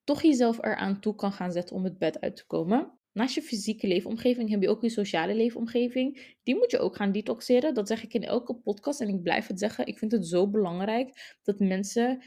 toch 0.05 0.23
jezelf 0.23 0.59
eraan 0.63 1.01
toe 1.01 1.15
kan 1.15 1.33
gaan 1.33 1.53
zetten 1.53 1.77
om 1.77 1.85
het 1.85 1.99
bed 1.99 2.21
uit 2.21 2.37
te 2.37 2.47
komen. 2.47 2.99
Naast 3.13 3.35
je 3.35 3.43
fysieke 3.43 3.87
leefomgeving 3.87 4.51
heb 4.51 4.63
je 4.63 4.69
ook 4.69 4.83
je 4.83 4.89
sociale 4.89 5.35
leefomgeving. 5.35 6.37
Die 6.43 6.55
moet 6.55 6.71
je 6.71 6.79
ook 6.79 6.97
gaan 6.97 7.13
detoxeren. 7.13 7.75
Dat 7.75 7.89
zeg 7.89 8.03
ik 8.03 8.15
in 8.15 8.25
elke 8.25 8.55
podcast 8.55 9.01
en 9.01 9.09
ik 9.09 9.23
blijf 9.23 9.47
het 9.47 9.59
zeggen. 9.59 9.87
Ik 9.87 9.99
vind 9.99 10.13
het 10.13 10.27
zo 10.27 10.51
belangrijk 10.51 11.37
dat 11.43 11.59
mensen 11.59 12.23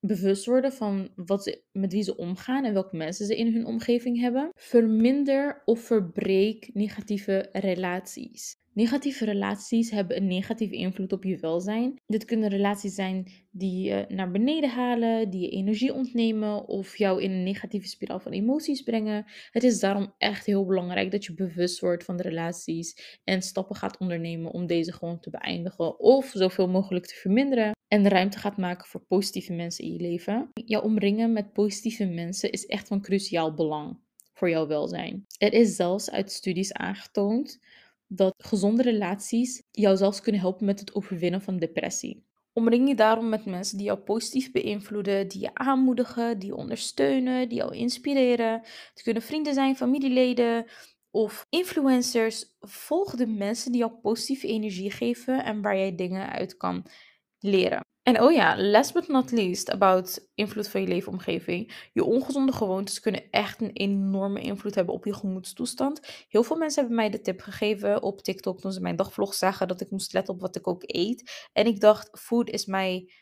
bewust 0.00 0.46
worden 0.46 0.72
van 0.72 1.12
wat 1.14 1.42
ze, 1.42 1.62
met 1.72 1.92
wie 1.92 2.02
ze 2.02 2.16
omgaan 2.16 2.64
en 2.64 2.72
welke 2.72 2.96
mensen 2.96 3.26
ze 3.26 3.36
in 3.36 3.52
hun 3.52 3.66
omgeving 3.66 4.20
hebben. 4.20 4.50
Verminder 4.54 5.62
of 5.64 5.80
verbreek 5.80 6.70
negatieve 6.72 7.48
relaties. 7.52 8.56
Negatieve 8.76 9.24
relaties 9.24 9.90
hebben 9.90 10.16
een 10.16 10.26
negatieve 10.26 10.74
invloed 10.74 11.12
op 11.12 11.24
je 11.24 11.38
welzijn. 11.38 12.00
Dit 12.06 12.24
kunnen 12.24 12.48
relaties 12.48 12.94
zijn 12.94 13.32
die 13.50 13.88
je 13.88 14.04
naar 14.08 14.30
beneden 14.30 14.70
halen, 14.70 15.30
die 15.30 15.40
je 15.40 15.48
energie 15.48 15.94
ontnemen 15.94 16.68
of 16.68 16.96
jou 16.96 17.22
in 17.22 17.30
een 17.30 17.42
negatieve 17.42 17.88
spiraal 17.88 18.20
van 18.20 18.32
emoties 18.32 18.82
brengen. 18.82 19.24
Het 19.50 19.62
is 19.62 19.80
daarom 19.80 20.14
echt 20.18 20.46
heel 20.46 20.66
belangrijk 20.66 21.10
dat 21.10 21.24
je 21.24 21.34
bewust 21.34 21.80
wordt 21.80 22.04
van 22.04 22.16
de 22.16 22.22
relaties 22.22 23.18
en 23.24 23.42
stappen 23.42 23.76
gaat 23.76 23.98
ondernemen 23.98 24.52
om 24.52 24.66
deze 24.66 24.92
gewoon 24.92 25.20
te 25.20 25.30
beëindigen 25.30 26.00
of 26.00 26.30
zoveel 26.34 26.68
mogelijk 26.68 27.06
te 27.06 27.14
verminderen. 27.14 27.70
En 27.88 28.08
ruimte 28.08 28.38
gaat 28.38 28.56
maken 28.56 28.86
voor 28.86 29.04
positieve 29.06 29.52
mensen 29.52 29.84
in 29.84 29.92
je 29.92 30.00
leven. 30.00 30.50
Jou 30.54 30.84
omringen 30.84 31.32
met 31.32 31.52
positieve 31.52 32.04
mensen 32.04 32.50
is 32.50 32.66
echt 32.66 32.88
van 32.88 33.00
cruciaal 33.00 33.54
belang 33.54 33.98
voor 34.32 34.50
jouw 34.50 34.66
welzijn. 34.66 35.26
Er 35.38 35.52
is 35.52 35.76
zelfs 35.76 36.10
uit 36.10 36.32
studies 36.32 36.72
aangetoond 36.72 37.60
dat 38.06 38.34
gezonde 38.38 38.82
relaties 38.82 39.62
jou 39.70 39.96
zelfs 39.96 40.20
kunnen 40.20 40.40
helpen 40.40 40.66
met 40.66 40.80
het 40.80 40.94
overwinnen 40.94 41.42
van 41.42 41.58
depressie. 41.58 42.24
Omring 42.52 42.88
je 42.88 42.94
daarom 42.94 43.28
met 43.28 43.44
mensen 43.44 43.76
die 43.76 43.86
jou 43.86 43.98
positief 43.98 44.52
beïnvloeden, 44.52 45.28
die 45.28 45.40
je 45.40 45.54
aanmoedigen, 45.54 46.38
die 46.38 46.48
je 46.48 46.56
ondersteunen, 46.56 47.48
die 47.48 47.58
jou 47.58 47.74
inspireren. 47.74 48.60
Het 48.90 49.02
kunnen 49.02 49.22
vrienden 49.22 49.54
zijn, 49.54 49.76
familieleden 49.76 50.64
of 51.10 51.46
influencers. 51.50 52.44
Volg 52.60 53.14
de 53.16 53.26
mensen 53.26 53.72
die 53.72 53.80
jou 53.80 53.92
positieve 53.92 54.46
energie 54.46 54.90
geven 54.90 55.44
en 55.44 55.62
waar 55.62 55.76
jij 55.76 55.94
dingen 55.94 56.30
uit 56.30 56.56
kan 56.56 56.86
leren. 57.38 57.80
En 58.06 58.20
oh 58.20 58.32
ja, 58.32 58.62
last 58.62 58.92
but 58.92 59.08
not 59.08 59.30
least 59.30 59.70
about 59.70 60.28
invloed 60.34 60.68
van 60.68 60.80
je 60.80 60.86
leefomgeving. 60.86 61.88
Je 61.92 62.04
ongezonde 62.04 62.52
gewoontes 62.52 63.00
kunnen 63.00 63.30
echt 63.30 63.60
een 63.60 63.72
enorme 63.72 64.40
invloed 64.40 64.74
hebben 64.74 64.94
op 64.94 65.04
je 65.04 65.14
gemoedstoestand. 65.14 66.24
Heel 66.28 66.42
veel 66.42 66.56
mensen 66.56 66.78
hebben 66.80 66.96
mij 66.96 67.10
de 67.10 67.20
tip 67.20 67.40
gegeven 67.40 68.02
op 68.02 68.22
TikTok 68.22 68.60
toen 68.60 68.72
ze 68.72 68.80
mijn 68.80 68.96
dagvlog 68.96 69.34
zagen 69.34 69.68
dat 69.68 69.80
ik 69.80 69.90
moest 69.90 70.12
letten 70.12 70.34
op 70.34 70.40
wat 70.40 70.56
ik 70.56 70.66
ook 70.66 70.82
eet. 70.86 71.48
En 71.52 71.66
ik 71.66 71.80
dacht, 71.80 72.20
food 72.20 72.50
is 72.50 72.66
mijn 72.66 73.12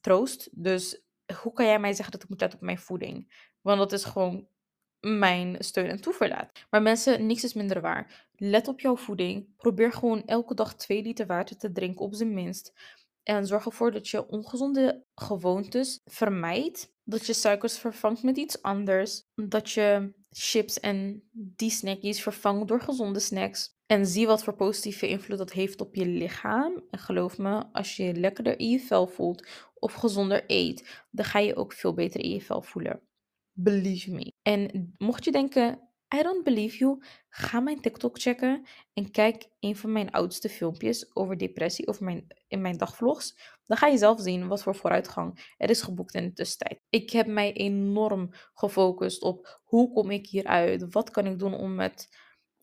troost. 0.00 0.48
Dus 0.52 1.02
hoe 1.42 1.52
kan 1.52 1.66
jij 1.66 1.80
mij 1.80 1.92
zeggen 1.92 2.12
dat 2.12 2.22
ik 2.22 2.28
moet 2.28 2.40
letten 2.40 2.58
op 2.58 2.64
mijn 2.64 2.78
voeding? 2.78 3.46
Want 3.60 3.78
dat 3.78 3.92
is 3.92 4.04
gewoon 4.04 4.48
mijn 5.00 5.56
steun 5.58 5.88
en 5.88 6.00
toeverlaat. 6.00 6.66
Maar 6.70 6.82
mensen, 6.82 7.26
niks 7.26 7.44
is 7.44 7.54
minder 7.54 7.80
waar. 7.80 8.28
Let 8.32 8.68
op 8.68 8.80
jouw 8.80 8.96
voeding. 8.96 9.56
Probeer 9.56 9.92
gewoon 9.92 10.24
elke 10.26 10.54
dag 10.54 10.74
2 10.74 11.02
liter 11.02 11.26
water 11.26 11.56
te 11.56 11.72
drinken, 11.72 12.04
op 12.04 12.14
zijn 12.14 12.34
minst. 12.34 12.72
En 13.28 13.46
zorg 13.46 13.64
ervoor 13.64 13.92
dat 13.92 14.08
je 14.08 14.28
ongezonde 14.28 15.04
gewoontes 15.14 16.00
vermijdt. 16.04 16.92
Dat 17.04 17.26
je 17.26 17.32
suikers 17.32 17.78
vervangt 17.78 18.22
met 18.22 18.36
iets 18.36 18.62
anders. 18.62 19.24
Dat 19.34 19.70
je 19.70 20.12
chips 20.30 20.80
en 20.80 21.28
die 21.32 21.70
snackies 21.70 22.22
vervangt 22.22 22.68
door 22.68 22.80
gezonde 22.80 23.20
snacks. 23.20 23.76
En 23.86 24.06
zie 24.06 24.26
wat 24.26 24.44
voor 24.44 24.54
positieve 24.54 25.08
invloed 25.08 25.38
dat 25.38 25.52
heeft 25.52 25.80
op 25.80 25.94
je 25.94 26.06
lichaam. 26.06 26.82
En 26.90 26.98
geloof 26.98 27.38
me, 27.38 27.72
als 27.72 27.96
je 27.96 28.14
lekkerder 28.14 28.58
in 28.58 28.70
je 28.70 28.80
vel 28.80 29.06
voelt 29.06 29.48
of 29.74 29.92
gezonder 29.92 30.44
eet, 30.46 31.04
dan 31.10 31.24
ga 31.24 31.38
je 31.38 31.56
ook 31.56 31.72
veel 31.72 31.94
beter 31.94 32.20
in 32.20 32.30
je 32.30 32.40
vel 32.40 32.62
voelen. 32.62 33.00
Believe 33.52 34.10
me. 34.10 34.32
En 34.42 34.94
mocht 34.98 35.24
je 35.24 35.32
denken, 35.32 35.87
I 36.14 36.22
don't 36.22 36.44
believe 36.44 36.76
you. 36.76 37.02
Ga 37.28 37.60
mijn 37.60 37.80
TikTok 37.80 38.20
checken 38.20 38.66
en 38.92 39.10
kijk 39.10 39.48
een 39.60 39.76
van 39.76 39.92
mijn 39.92 40.10
oudste 40.10 40.48
filmpjes 40.48 41.16
over 41.16 41.38
depressie 41.38 41.86
of 41.86 42.00
mijn, 42.00 42.26
in 42.46 42.60
mijn 42.60 42.76
dagvlogs. 42.76 43.56
Dan 43.66 43.76
ga 43.76 43.86
je 43.86 43.98
zelf 43.98 44.20
zien 44.20 44.48
wat 44.48 44.62
voor 44.62 44.74
vooruitgang 44.74 45.54
er 45.56 45.70
is 45.70 45.82
geboekt 45.82 46.14
in 46.14 46.24
de 46.24 46.32
tussentijd. 46.32 46.80
Ik 46.88 47.10
heb 47.10 47.26
mij 47.26 47.52
enorm 47.52 48.28
gefocust 48.54 49.22
op 49.22 49.60
hoe 49.64 49.92
kom 49.92 50.10
ik 50.10 50.26
hieruit? 50.26 50.92
Wat 50.92 51.10
kan 51.10 51.26
ik 51.26 51.38
doen 51.38 51.54
om, 51.54 51.80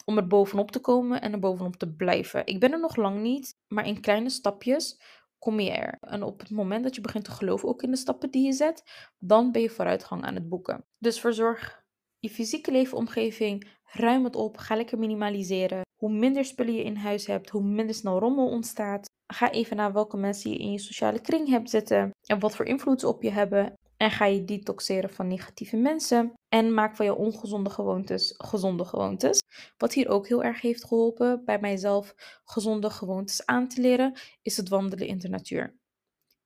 om 0.05 0.17
er 0.17 0.27
bovenop 0.27 0.71
te 0.71 0.79
komen 0.79 1.21
en 1.21 1.33
er 1.33 1.39
bovenop 1.39 1.75
te 1.75 1.95
blijven? 1.95 2.45
Ik 2.45 2.59
ben 2.59 2.71
er 2.71 2.79
nog 2.79 2.95
lang 2.95 3.21
niet, 3.21 3.57
maar 3.67 3.87
in 3.87 4.01
kleine 4.01 4.29
stapjes 4.29 5.01
kom 5.39 5.59
je 5.59 5.71
er. 5.71 5.97
En 6.01 6.23
op 6.23 6.39
het 6.39 6.49
moment 6.49 6.83
dat 6.83 6.95
je 6.95 7.01
begint 7.01 7.23
te 7.23 7.31
geloven 7.31 7.69
ook 7.69 7.83
in 7.83 7.91
de 7.91 7.97
stappen 7.97 8.31
die 8.31 8.45
je 8.45 8.53
zet, 8.53 8.83
dan 9.17 9.51
ben 9.51 9.61
je 9.61 9.69
vooruitgang 9.69 10.23
aan 10.23 10.35
het 10.35 10.49
boeken. 10.49 10.85
Dus 10.97 11.19
verzorg 11.19 11.84
je 12.25 12.31
fysieke 12.31 12.71
leefomgeving, 12.71 13.67
ruim 13.83 14.23
het 14.23 14.35
op, 14.35 14.57
ga 14.57 14.75
lekker 14.75 14.99
minimaliseren. 14.99 15.81
Hoe 15.95 16.11
minder 16.11 16.45
spullen 16.45 16.73
je 16.73 16.83
in 16.83 16.95
huis 16.95 17.25
hebt, 17.27 17.49
hoe 17.49 17.63
minder 17.63 17.95
snel 17.95 18.19
rommel 18.19 18.49
ontstaat. 18.49 19.05
Ga 19.33 19.51
even 19.51 19.77
naar 19.77 19.93
welke 19.93 20.17
mensen 20.17 20.51
je 20.51 20.57
in 20.57 20.71
je 20.71 20.79
sociale 20.79 21.21
kring 21.21 21.49
hebt 21.49 21.69
zitten 21.69 22.09
en 22.25 22.39
wat 22.39 22.55
voor 22.55 22.65
invloed 22.65 22.99
ze 22.99 23.07
op 23.07 23.21
je 23.23 23.29
hebben. 23.29 23.73
En 23.97 24.11
ga 24.11 24.25
je 24.25 24.45
detoxeren 24.45 25.09
van 25.09 25.27
negatieve 25.27 25.77
mensen. 25.77 26.33
En 26.49 26.73
maak 26.73 26.95
van 26.95 27.05
je 27.05 27.15
ongezonde 27.15 27.69
gewoontes 27.69 28.33
gezonde 28.37 28.85
gewoontes. 28.85 29.39
Wat 29.77 29.93
hier 29.93 30.09
ook 30.09 30.27
heel 30.27 30.43
erg 30.43 30.61
heeft 30.61 30.85
geholpen 30.85 31.45
bij 31.45 31.59
mijzelf 31.59 32.13
gezonde 32.43 32.89
gewoontes 32.89 33.45
aan 33.45 33.67
te 33.67 33.81
leren, 33.81 34.17
is 34.41 34.57
het 34.57 34.69
wandelen 34.69 35.07
in 35.07 35.17
de 35.17 35.29
natuur. 35.29 35.75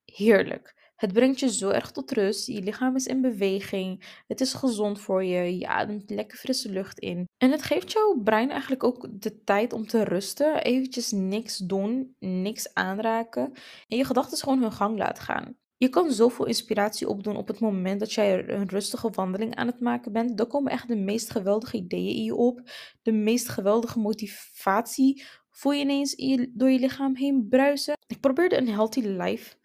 Heerlijk. 0.06 0.79
Het 1.00 1.13
brengt 1.13 1.39
je 1.39 1.51
zo 1.51 1.70
erg 1.70 1.91
tot 1.91 2.12
rust. 2.12 2.48
Je 2.48 2.62
lichaam 2.62 2.96
is 2.96 3.06
in 3.06 3.22
beweging. 3.22 4.22
Het 4.27 4.41
is 4.41 4.53
gezond 4.53 5.00
voor 5.00 5.24
je. 5.24 5.58
Je 5.58 5.68
ademt 5.68 6.10
lekker 6.10 6.38
frisse 6.38 6.70
lucht 6.72 7.00
in. 7.00 7.27
En 7.38 7.51
het 7.51 7.63
geeft 7.63 7.91
jouw 7.91 8.22
brein 8.24 8.50
eigenlijk 8.50 8.84
ook 8.84 9.08
de 9.12 9.44
tijd 9.44 9.74
om 9.74 9.88
te 9.88 10.03
rusten. 10.03 10.63
Eventjes 10.63 11.12
niks 11.12 11.58
doen, 11.58 12.15
niks 12.20 12.74
aanraken. 12.74 13.53
En 13.88 13.98
je 13.98 14.06
gedachten 14.06 14.38
gewoon 14.38 14.62
hun 14.62 14.72
gang 14.72 14.98
laten 14.98 15.24
gaan. 15.24 15.58
Je 15.77 15.89
kan 15.89 16.12
zoveel 16.12 16.46
inspiratie 16.46 17.08
opdoen 17.08 17.38
op 17.38 17.48
het 17.48 17.60
moment 17.60 18.00
dat 18.00 18.13
jij 18.13 18.50
een 18.50 18.68
rustige 18.68 19.10
wandeling 19.10 19.56
aan 19.56 19.68
het 19.68 19.79
maken 19.79 20.12
bent. 20.12 20.38
Dan 20.38 20.48
komen 20.48 20.72
echt 20.72 20.88
de 20.88 20.96
meest 20.96 21.32
geweldige 21.32 21.77
ideeën 21.77 22.15
in 22.15 22.24
je 22.24 22.36
op. 22.36 22.62
De 23.01 23.12
meest 23.12 23.50
geweldige 23.50 24.00
motivatie 24.00 25.24
voel 25.50 25.72
je 25.72 25.82
ineens 25.82 26.15
door 26.50 26.70
je 26.70 26.79
lichaam 26.79 27.15
heen 27.15 27.48
bruisen. 27.50 27.98
Ik 28.08 28.20
probeerde 28.20 28.58
een 28.58 28.70
healthy 28.70 29.01
life 29.01 29.58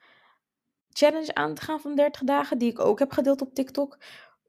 challenge 0.98 1.34
aan 1.34 1.54
te 1.54 1.62
gaan 1.62 1.80
van 1.80 1.94
30 1.94 2.22
dagen, 2.22 2.58
die 2.58 2.70
ik 2.70 2.80
ook 2.80 2.98
heb 2.98 3.12
gedeeld 3.12 3.40
op 3.40 3.54
TikTok. 3.54 3.98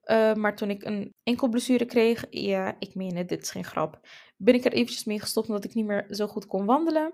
Uh, 0.05 0.33
maar 0.33 0.55
toen 0.55 0.69
ik 0.69 0.83
een 0.83 1.13
enkel 1.23 1.49
blessure 1.49 1.85
kreeg, 1.85 2.25
ja, 2.29 2.75
ik 2.79 2.95
meen 2.95 3.15
het, 3.15 3.29
dit 3.29 3.41
is 3.41 3.51
geen 3.51 3.63
grap, 3.63 4.07
ben 4.37 4.53
ik 4.53 4.65
er 4.65 4.73
eventjes 4.73 5.03
mee 5.03 5.19
gestopt 5.19 5.47
omdat 5.47 5.63
ik 5.63 5.73
niet 5.73 5.85
meer 5.85 6.05
zo 6.09 6.27
goed 6.27 6.47
kon 6.47 6.65
wandelen. 6.65 7.13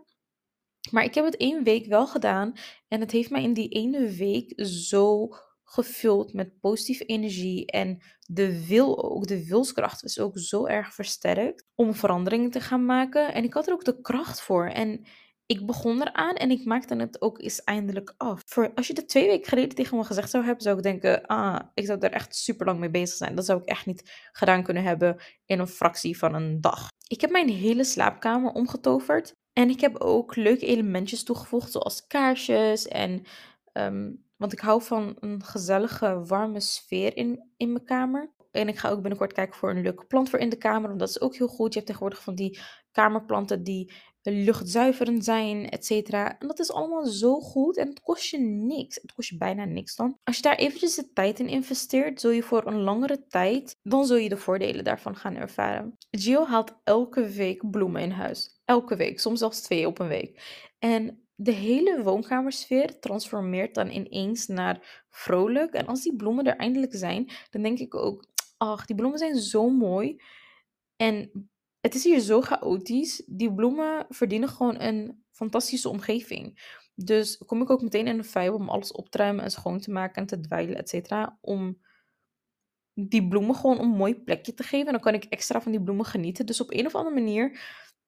Maar 0.91 1.03
ik 1.03 1.15
heb 1.15 1.25
het 1.25 1.37
één 1.37 1.63
week 1.63 1.85
wel 1.85 2.07
gedaan 2.07 2.53
en 2.87 2.99
het 2.99 3.11
heeft 3.11 3.29
mij 3.29 3.43
in 3.43 3.53
die 3.53 3.69
ene 3.69 4.09
week 4.09 4.65
zo 4.65 5.29
gevuld 5.63 6.33
met 6.33 6.59
positieve 6.59 7.05
energie 7.05 7.65
en 7.65 8.01
de 8.25 8.67
wil 8.67 9.11
ook, 9.11 9.27
de 9.27 9.45
wilskracht 9.47 10.03
is 10.03 10.19
ook 10.19 10.39
zo 10.39 10.65
erg 10.65 10.93
versterkt 10.93 11.65
om 11.75 11.93
veranderingen 11.93 12.51
te 12.51 12.59
gaan 12.59 12.85
maken. 12.85 13.33
En 13.33 13.43
ik 13.43 13.53
had 13.53 13.67
er 13.67 13.73
ook 13.73 13.85
de 13.85 14.01
kracht 14.01 14.41
voor. 14.41 14.67
En 14.67 15.05
ik 15.51 15.65
begon 15.65 16.01
eraan 16.01 16.35
en 16.35 16.51
ik 16.51 16.65
maakte 16.65 16.95
het 16.95 17.21
ook 17.21 17.41
eens 17.41 17.63
eindelijk 17.63 18.13
af. 18.17 18.41
Voor, 18.45 18.71
als 18.75 18.87
je 18.87 18.93
dat 18.93 19.09
twee 19.09 19.27
weken 19.27 19.49
geleden 19.49 19.75
tegen 19.75 19.97
me 19.97 20.03
gezegd 20.03 20.29
zou 20.29 20.43
hebben, 20.43 20.63
zou 20.63 20.77
ik 20.77 20.83
denken, 20.83 21.25
ah, 21.25 21.59
ik 21.73 21.85
zou 21.85 21.99
er 21.99 22.11
echt 22.11 22.35
super 22.35 22.65
lang 22.65 22.79
mee 22.79 22.89
bezig 22.89 23.15
zijn. 23.15 23.35
Dat 23.35 23.45
zou 23.45 23.61
ik 23.61 23.65
echt 23.65 23.85
niet 23.85 24.29
gedaan 24.31 24.63
kunnen 24.63 24.83
hebben 24.83 25.21
in 25.45 25.59
een 25.59 25.67
fractie 25.67 26.17
van 26.17 26.33
een 26.33 26.61
dag. 26.61 26.87
Ik 27.07 27.21
heb 27.21 27.31
mijn 27.31 27.49
hele 27.49 27.83
slaapkamer 27.83 28.51
omgetoverd. 28.51 29.33
En 29.53 29.69
ik 29.69 29.81
heb 29.81 29.97
ook 29.97 30.35
leuke 30.35 30.65
elementjes 30.65 31.23
toegevoegd, 31.23 31.71
zoals 31.71 32.07
kaarsjes 32.07 32.87
en... 32.87 33.23
Ehm, 33.71 34.11
want 34.37 34.53
ik 34.53 34.59
hou 34.59 34.81
van 34.81 35.17
een 35.19 35.43
gezellige, 35.43 36.23
warme 36.25 36.59
sfeer 36.59 37.17
in, 37.17 37.51
in 37.57 37.71
mijn 37.71 37.85
kamer. 37.85 38.33
En 38.51 38.67
ik 38.67 38.77
ga 38.77 38.89
ook 38.89 39.01
binnenkort 39.01 39.33
kijken 39.33 39.55
voor 39.55 39.69
een 39.69 39.81
leuke 39.81 40.05
plant 40.05 40.29
voor 40.29 40.39
in 40.39 40.49
de 40.49 40.57
kamer. 40.57 40.87
Want 40.87 40.99
dat 40.99 41.09
is 41.09 41.21
ook 41.21 41.35
heel 41.35 41.47
goed. 41.47 41.67
Je 41.67 41.73
hebt 41.73 41.85
tegenwoordig 41.85 42.23
van 42.23 42.35
die 42.35 42.59
kamerplanten 42.91 43.63
die 43.63 43.93
luchtzuiverend 44.23 45.23
zijn, 45.23 45.69
et 45.69 45.85
cetera. 45.85 46.39
En 46.39 46.47
dat 46.47 46.59
is 46.59 46.71
allemaal 46.71 47.05
zo 47.05 47.39
goed 47.39 47.77
en 47.77 47.87
het 47.87 48.01
kost 48.01 48.29
je 48.29 48.39
niks. 48.39 48.95
Het 49.01 49.13
kost 49.13 49.29
je 49.29 49.37
bijna 49.37 49.65
niks 49.65 49.95
dan. 49.95 50.17
Als 50.23 50.35
je 50.35 50.41
daar 50.41 50.55
eventjes 50.55 50.95
de 50.95 51.11
tijd 51.13 51.39
in 51.39 51.47
investeert, 51.47 52.21
zul 52.21 52.31
je 52.31 52.43
voor 52.43 52.67
een 52.67 52.81
langere 52.81 53.25
tijd, 53.27 53.75
dan 53.83 54.05
zul 54.05 54.17
je 54.17 54.29
de 54.29 54.37
voordelen 54.37 54.83
daarvan 54.83 55.15
gaan 55.15 55.35
ervaren. 55.35 55.97
Gio 56.11 56.45
haalt 56.45 56.79
elke 56.83 57.29
week 57.29 57.71
bloemen 57.71 58.01
in 58.01 58.11
huis. 58.11 58.61
Elke 58.65 58.95
week, 58.95 59.19
soms 59.19 59.39
zelfs 59.39 59.61
twee 59.61 59.87
op 59.87 59.99
een 59.99 60.07
week. 60.07 60.63
En 60.79 61.25
de 61.35 61.51
hele 61.51 62.03
woonkamersfeer 62.03 62.99
transformeert 62.99 63.75
dan 63.75 63.89
ineens 63.89 64.47
naar 64.47 65.03
vrolijk. 65.09 65.73
En 65.73 65.85
als 65.85 66.01
die 66.01 66.15
bloemen 66.15 66.45
er 66.45 66.55
eindelijk 66.55 66.95
zijn, 66.95 67.29
dan 67.49 67.61
denk 67.61 67.79
ik 67.79 67.95
ook, 67.95 68.25
ach, 68.57 68.85
die 68.85 68.95
bloemen 68.95 69.19
zijn 69.19 69.35
zo 69.35 69.69
mooi. 69.69 70.21
En 70.95 71.49
het 71.81 71.95
is 71.95 72.03
hier 72.03 72.19
zo 72.19 72.41
chaotisch. 72.41 73.23
Die 73.25 73.53
bloemen 73.53 74.05
verdienen 74.09 74.49
gewoon 74.49 74.81
een 74.81 75.23
fantastische 75.31 75.89
omgeving. 75.89 76.59
Dus 76.95 77.37
kom 77.37 77.61
ik 77.61 77.69
ook 77.69 77.81
meteen 77.81 78.07
in 78.07 78.17
de 78.17 78.23
vibe 78.23 78.53
om 78.53 78.69
alles 78.69 78.91
op 78.91 79.09
te 79.09 79.17
ruimen 79.17 79.43
en 79.43 79.51
schoon 79.51 79.79
te 79.79 79.91
maken 79.91 80.15
en 80.15 80.27
te 80.27 80.39
dweilen, 80.39 80.77
et 80.77 80.89
cetera. 80.89 81.37
Om 81.41 81.81
die 82.93 83.27
bloemen 83.27 83.55
gewoon 83.55 83.79
een 83.79 83.89
mooi 83.89 84.15
plekje 84.15 84.53
te 84.53 84.63
geven. 84.63 84.85
En 84.85 84.91
dan 84.91 85.01
kan 85.01 85.13
ik 85.13 85.23
extra 85.23 85.61
van 85.61 85.71
die 85.71 85.83
bloemen 85.83 86.05
genieten. 86.05 86.45
Dus 86.45 86.61
op 86.61 86.71
een 86.71 86.85
of 86.85 86.95
andere 86.95 87.15
manier 87.15 87.61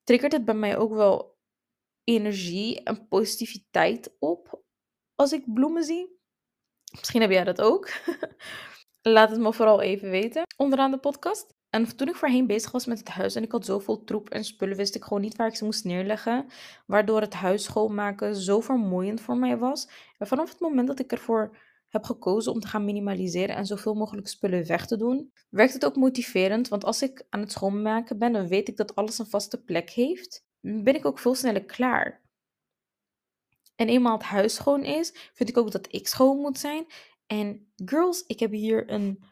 triggert 0.04 0.32
het 0.32 0.46
bij 0.46 0.56
mij 0.56 0.78
ook 0.78 0.94
wel 0.94 1.38
energie 2.04 2.84
en 2.84 3.08
positiviteit 3.08 4.16
op 4.20 4.64
als 5.16 5.34
ik 5.34 5.54
bloemen 5.54 5.84
zie. 5.84 6.20
Misschien 7.00 7.22
heb 7.22 7.32
jij 7.32 7.44
dat 7.44 7.62
ook. 7.62 7.92
Laat 9.02 9.30
het 9.30 9.40
me 9.40 9.54
vooral 9.54 9.82
even 9.82 10.10
weten 10.10 10.44
onderaan 10.58 10.92
de 10.92 11.00
podcast. 11.00 11.56
En 11.74 11.96
toen 11.96 12.08
ik 12.08 12.16
voorheen 12.16 12.48
bezig 12.48 12.72
was 12.72 12.86
met 12.86 13.00
het 13.00 13.08
huis 13.08 13.36
en 13.36 13.44
ik 13.44 13.52
had 13.52 13.66
zoveel 13.66 14.04
troep 14.04 14.30
en 14.30 14.44
spullen, 14.44 14.78
wist 14.78 14.96
ik 14.96 15.04
gewoon 15.04 15.22
niet 15.22 15.36
waar 15.36 15.48
ik 15.48 15.56
ze 15.56 15.66
moest 15.66 15.84
neerleggen. 15.84 16.46
Waardoor 16.86 17.22
het 17.22 17.34
huis 17.34 17.64
schoonmaken 17.64 18.36
zo 18.36 18.60
vermoeiend 18.60 19.22
voor 19.22 19.38
mij 19.38 19.58
was. 19.58 19.90
En 20.18 20.28
vanaf 20.28 20.50
het 20.50 20.60
moment 20.60 20.88
dat 20.88 21.00
ik 21.00 21.12
ervoor 21.12 21.58
heb 21.88 22.04
gekozen 22.04 22.52
om 22.52 22.60
te 22.60 22.68
gaan 22.68 22.86
minimaliseren 22.86 23.56
en 23.56 23.66
zoveel 23.66 23.94
mogelijk 23.94 24.28
spullen 24.28 24.68
weg 24.68 24.86
te 24.86 24.98
doen, 24.98 25.32
werkt 25.50 25.74
het 25.74 25.86
ook 25.86 25.96
motiverend. 25.96 26.68
Want 26.68 26.84
als 26.84 27.02
ik 27.02 27.26
aan 27.30 27.40
het 27.40 27.52
schoonmaken 27.52 28.18
ben, 28.18 28.34
dan 28.34 28.48
weet 28.48 28.68
ik 28.68 28.78
dat 28.78 28.96
alles 28.96 29.20
een 29.20 29.26
vaste 29.26 29.64
plek 29.64 29.90
heeft. 29.90 30.46
Ben 30.60 30.96
ik 30.96 31.06
ook 31.06 31.20
veel 31.20 31.36
sneller 31.36 31.66
klaar. 31.66 32.22
En 33.76 33.88
eenmaal 33.88 34.18
het 34.18 34.26
huis 34.26 34.54
schoon 34.54 34.84
is, 34.84 35.32
vind 35.34 35.50
ik 35.50 35.58
ook 35.58 35.72
dat 35.72 35.88
ik 35.94 36.08
schoon 36.08 36.38
moet 36.38 36.60
zijn. 36.60 36.86
En 37.28 37.74
girls, 37.86 38.24
ik 38.28 38.40
heb 38.40 38.52
hier 38.52 38.90
een, 38.92 39.24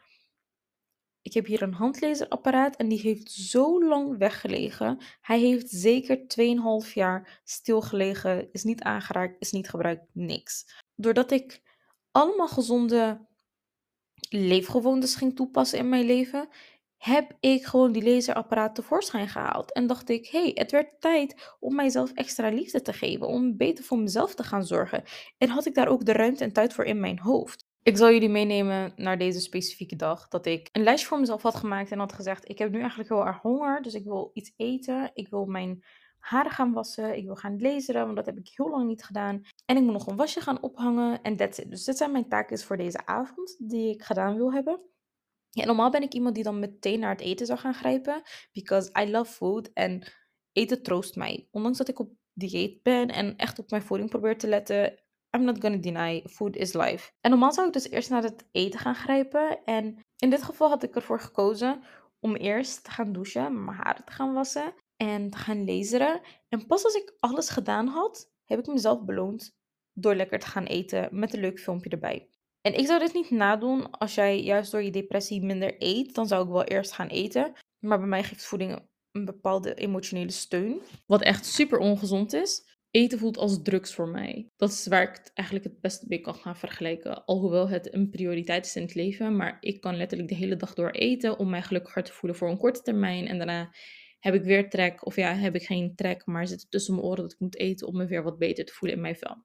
ik 1.22 1.32
heb 1.32 1.46
hier 1.46 1.62
een 1.62 1.74
handlezerapparaat 1.74 2.76
en 2.76 2.88
die 2.88 3.00
heeft 3.00 3.30
zo 3.30 3.84
lang 3.84 4.18
weggelegen. 4.18 4.98
Hij 5.20 5.40
heeft 5.40 5.70
zeker 5.70 6.18
2,5 6.86 6.92
jaar 6.94 7.40
stilgelegen, 7.44 8.48
is 8.52 8.62
niet 8.62 8.82
aangeraakt, 8.82 9.36
is 9.38 9.52
niet 9.52 9.68
gebruikt, 9.68 10.04
niks. 10.12 10.64
Doordat 10.94 11.30
ik 11.30 11.62
allemaal 12.10 12.48
gezonde 12.48 13.26
leefgewoontes 14.28 15.14
ging 15.14 15.36
toepassen 15.36 15.78
in 15.78 15.88
mijn 15.88 16.06
leven, 16.06 16.48
heb 16.96 17.36
ik 17.40 17.64
gewoon 17.64 17.92
die 17.92 18.14
laserapparaat 18.14 18.74
tevoorschijn 18.74 19.28
gehaald. 19.28 19.72
En 19.72 19.86
dacht 19.86 20.08
ik, 20.08 20.26
hey, 20.26 20.50
het 20.54 20.70
werd 20.70 21.00
tijd 21.00 21.54
om 21.60 21.74
mijzelf 21.74 22.12
extra 22.12 22.48
liefde 22.48 22.82
te 22.82 22.92
geven, 22.92 23.26
om 23.26 23.56
beter 23.56 23.84
voor 23.84 23.98
mezelf 23.98 24.34
te 24.34 24.42
gaan 24.42 24.64
zorgen. 24.64 25.02
En 25.38 25.48
had 25.48 25.66
ik 25.66 25.74
daar 25.74 25.88
ook 25.88 26.04
de 26.04 26.12
ruimte 26.12 26.44
en 26.44 26.52
tijd 26.52 26.72
voor 26.72 26.84
in 26.84 27.00
mijn 27.00 27.18
hoofd. 27.18 27.70
Ik 27.84 27.96
zal 27.96 28.12
jullie 28.12 28.28
meenemen 28.28 28.92
naar 28.96 29.18
deze 29.18 29.40
specifieke 29.40 29.96
dag. 29.96 30.28
Dat 30.28 30.46
ik 30.46 30.68
een 30.72 30.82
lijstje 30.82 31.08
voor 31.08 31.20
mezelf 31.20 31.42
had 31.42 31.54
gemaakt 31.54 31.90
en 31.90 31.98
had 31.98 32.12
gezegd: 32.12 32.48
Ik 32.48 32.58
heb 32.58 32.70
nu 32.70 32.80
eigenlijk 32.80 33.08
heel 33.08 33.26
erg 33.26 33.40
honger. 33.40 33.82
Dus 33.82 33.94
ik 33.94 34.04
wil 34.04 34.30
iets 34.34 34.52
eten. 34.56 35.10
Ik 35.14 35.28
wil 35.28 35.44
mijn 35.44 35.84
haren 36.18 36.50
gaan 36.50 36.72
wassen. 36.72 37.16
Ik 37.16 37.24
wil 37.24 37.36
gaan 37.36 37.56
lezen, 37.56 37.94
want 37.94 38.16
dat 38.16 38.26
heb 38.26 38.38
ik 38.38 38.52
heel 38.54 38.70
lang 38.70 38.86
niet 38.86 39.04
gedaan. 39.04 39.42
En 39.64 39.76
ik 39.76 39.82
moet 39.82 39.92
nog 39.92 40.06
een 40.06 40.16
wasje 40.16 40.40
gaan 40.40 40.62
ophangen. 40.62 41.22
En 41.22 41.36
that's 41.36 41.58
it. 41.58 41.70
Dus 41.70 41.84
dit 41.84 41.96
zijn 41.96 42.12
mijn 42.12 42.28
taken 42.28 42.58
voor 42.58 42.76
deze 42.76 43.06
avond 43.06 43.56
die 43.58 43.94
ik 43.94 44.02
gedaan 44.02 44.36
wil 44.36 44.52
hebben. 44.52 44.80
Ja, 45.50 45.64
normaal 45.64 45.90
ben 45.90 46.02
ik 46.02 46.14
iemand 46.14 46.34
die 46.34 46.44
dan 46.44 46.58
meteen 46.58 47.00
naar 47.00 47.10
het 47.10 47.20
eten 47.20 47.46
zou 47.46 47.58
gaan 47.58 47.74
grijpen. 47.74 48.22
Because 48.52 48.90
I 49.02 49.10
love 49.10 49.32
food. 49.32 49.70
En 49.72 50.12
eten 50.52 50.82
troost 50.82 51.16
mij. 51.16 51.48
Ondanks 51.50 51.78
dat 51.78 51.88
ik 51.88 51.98
op 51.98 52.12
dieet 52.32 52.82
ben 52.82 53.08
en 53.08 53.36
echt 53.36 53.58
op 53.58 53.70
mijn 53.70 53.82
voeding 53.82 54.10
probeer 54.10 54.38
te 54.38 54.48
letten, 54.48 55.01
I'm 55.36 55.44
not 55.44 55.60
gonna 55.60 55.76
deny, 55.76 56.22
food 56.26 56.56
is 56.56 56.72
life. 56.72 57.10
En 57.20 57.30
normaal 57.30 57.52
zou 57.52 57.66
ik 57.66 57.72
dus 57.72 57.90
eerst 57.90 58.10
naar 58.10 58.22
het 58.22 58.48
eten 58.52 58.80
gaan 58.80 58.94
grijpen. 58.94 59.64
En 59.64 59.98
in 60.16 60.30
dit 60.30 60.42
geval 60.42 60.68
had 60.68 60.82
ik 60.82 60.94
ervoor 60.94 61.20
gekozen 61.20 61.82
om 62.20 62.36
eerst 62.36 62.84
te 62.84 62.90
gaan 62.90 63.12
douchen, 63.12 63.64
mijn 63.64 63.76
haren 63.76 64.04
te 64.04 64.12
gaan 64.12 64.32
wassen 64.32 64.74
en 64.96 65.30
te 65.30 65.38
gaan 65.38 65.64
lezen. 65.64 66.20
En 66.48 66.66
pas 66.66 66.84
als 66.84 66.94
ik 66.94 67.16
alles 67.20 67.48
gedaan 67.48 67.86
had, 67.86 68.30
heb 68.44 68.58
ik 68.58 68.66
mezelf 68.66 69.04
beloond 69.04 69.54
door 69.92 70.14
lekker 70.14 70.38
te 70.38 70.46
gaan 70.46 70.64
eten 70.64 71.08
met 71.10 71.34
een 71.34 71.40
leuk 71.40 71.60
filmpje 71.60 71.90
erbij. 71.90 72.28
En 72.60 72.78
ik 72.78 72.86
zou 72.86 72.98
dit 72.98 73.14
niet 73.14 73.30
nadoen 73.30 73.90
als 73.90 74.14
jij 74.14 74.42
juist 74.42 74.70
door 74.70 74.82
je 74.82 74.90
depressie 74.90 75.42
minder 75.42 75.74
eet. 75.78 76.14
Dan 76.14 76.26
zou 76.26 76.44
ik 76.44 76.52
wel 76.52 76.64
eerst 76.64 76.92
gaan 76.92 77.08
eten. 77.08 77.52
Maar 77.78 77.98
bij 77.98 78.08
mij 78.08 78.22
geeft 78.22 78.44
voeding 78.44 78.78
een 79.12 79.24
bepaalde 79.24 79.74
emotionele 79.74 80.30
steun. 80.30 80.80
Wat 81.06 81.22
echt 81.22 81.46
super 81.46 81.78
ongezond 81.78 82.32
is. 82.32 82.71
Eten 82.92 83.18
voelt 83.18 83.36
als 83.36 83.62
drugs 83.62 83.94
voor 83.94 84.08
mij. 84.08 84.50
Dat 84.56 84.70
is 84.70 84.86
waar 84.86 85.02
ik 85.02 85.16
het 85.16 85.30
eigenlijk 85.34 85.68
het 85.68 85.80
beste 85.80 86.06
mee 86.08 86.20
kan 86.20 86.34
gaan 86.34 86.56
vergelijken. 86.56 87.24
Alhoewel 87.24 87.68
het 87.68 87.94
een 87.94 88.10
prioriteit 88.10 88.66
is 88.66 88.76
in 88.76 88.82
het 88.82 88.94
leven. 88.94 89.36
Maar 89.36 89.56
ik 89.60 89.80
kan 89.80 89.96
letterlijk 89.96 90.28
de 90.28 90.34
hele 90.34 90.56
dag 90.56 90.74
door 90.74 90.90
eten 90.90 91.38
om 91.38 91.50
mij 91.50 91.62
gelukkiger 91.62 92.02
te 92.02 92.12
voelen 92.12 92.38
voor 92.38 92.50
een 92.50 92.58
korte 92.58 92.82
termijn. 92.82 93.26
En 93.26 93.36
daarna 93.36 93.74
heb 94.18 94.34
ik 94.34 94.42
weer 94.42 94.70
trek. 94.70 95.06
Of 95.06 95.16
ja, 95.16 95.34
heb 95.34 95.54
ik 95.54 95.62
geen 95.62 95.94
trek, 95.94 96.26
maar 96.26 96.46
zit 96.46 96.66
tussen 96.70 96.94
mijn 96.94 97.06
oren 97.06 97.22
dat 97.22 97.32
ik 97.32 97.40
moet 97.40 97.58
eten 97.58 97.86
om 97.86 97.96
me 97.96 98.06
weer 98.06 98.22
wat 98.22 98.38
beter 98.38 98.64
te 98.64 98.72
voelen 98.72 98.96
in 98.96 99.02
mijn 99.02 99.16
vel. 99.16 99.44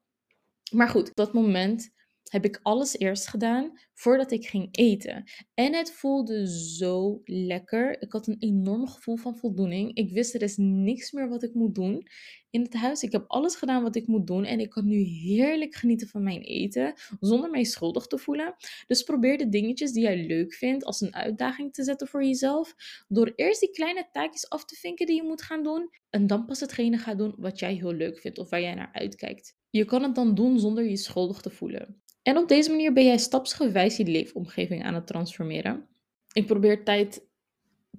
Maar 0.72 0.88
goed, 0.88 1.14
dat 1.14 1.32
moment 1.32 1.90
heb 2.28 2.44
ik 2.44 2.60
alles 2.62 2.98
eerst 2.98 3.28
gedaan 3.28 3.78
voordat 3.94 4.30
ik 4.30 4.46
ging 4.46 4.68
eten. 4.70 5.30
En 5.54 5.74
het 5.74 5.92
voelde 5.92 6.48
zo 6.76 7.20
lekker. 7.24 8.02
Ik 8.02 8.12
had 8.12 8.26
een 8.26 8.38
enorm 8.38 8.88
gevoel 8.88 9.16
van 9.16 9.36
voldoening. 9.36 9.94
Ik 9.94 10.12
wist 10.12 10.34
er 10.34 10.42
is 10.42 10.56
niks 10.56 11.12
meer 11.12 11.28
wat 11.28 11.42
ik 11.42 11.54
moet 11.54 11.74
doen 11.74 12.06
in 12.50 12.62
het 12.62 12.74
huis. 12.74 13.02
Ik 13.02 13.12
heb 13.12 13.24
alles 13.26 13.54
gedaan 13.54 13.82
wat 13.82 13.96
ik 13.96 14.06
moet 14.06 14.26
doen 14.26 14.44
en 14.44 14.60
ik 14.60 14.70
kan 14.70 14.86
nu 14.86 14.96
heerlijk 14.98 15.74
genieten 15.74 16.08
van 16.08 16.22
mijn 16.22 16.40
eten 16.40 16.94
zonder 17.20 17.50
mij 17.50 17.64
schuldig 17.64 18.06
te 18.06 18.18
voelen. 18.18 18.54
Dus 18.86 19.02
probeer 19.02 19.38
de 19.38 19.48
dingetjes 19.48 19.92
die 19.92 20.02
jij 20.02 20.26
leuk 20.26 20.54
vindt 20.54 20.84
als 20.84 21.00
een 21.00 21.14
uitdaging 21.14 21.72
te 21.72 21.84
zetten 21.84 22.08
voor 22.08 22.24
jezelf. 22.24 22.74
Door 23.08 23.32
eerst 23.36 23.60
die 23.60 23.70
kleine 23.70 24.08
taakjes 24.12 24.48
af 24.48 24.64
te 24.64 24.74
vinken 24.74 25.06
die 25.06 25.16
je 25.16 25.22
moet 25.22 25.42
gaan 25.42 25.62
doen 25.62 25.90
en 26.10 26.26
dan 26.26 26.44
pas 26.44 26.60
hetgene 26.60 26.98
gaan 26.98 27.16
doen 27.16 27.34
wat 27.36 27.58
jij 27.58 27.74
heel 27.74 27.92
leuk 27.92 28.18
vindt 28.18 28.38
of 28.38 28.50
waar 28.50 28.60
jij 28.60 28.74
naar 28.74 28.92
uitkijkt. 28.92 29.56
Je 29.70 29.84
kan 29.84 30.02
het 30.02 30.14
dan 30.14 30.34
doen 30.34 30.58
zonder 30.58 30.84
je 30.84 30.96
schuldig 30.96 31.40
te 31.40 31.50
voelen. 31.50 32.02
En 32.22 32.36
op 32.36 32.48
deze 32.48 32.70
manier 32.70 32.92
ben 32.92 33.04
jij 33.04 33.18
stapsgewijs 33.18 33.96
je 33.96 34.04
leefomgeving 34.04 34.84
aan 34.84 34.94
het 34.94 35.06
transformeren. 35.06 35.88
Ik 36.32 36.46
probeer 36.46 36.84
tijd 36.84 37.26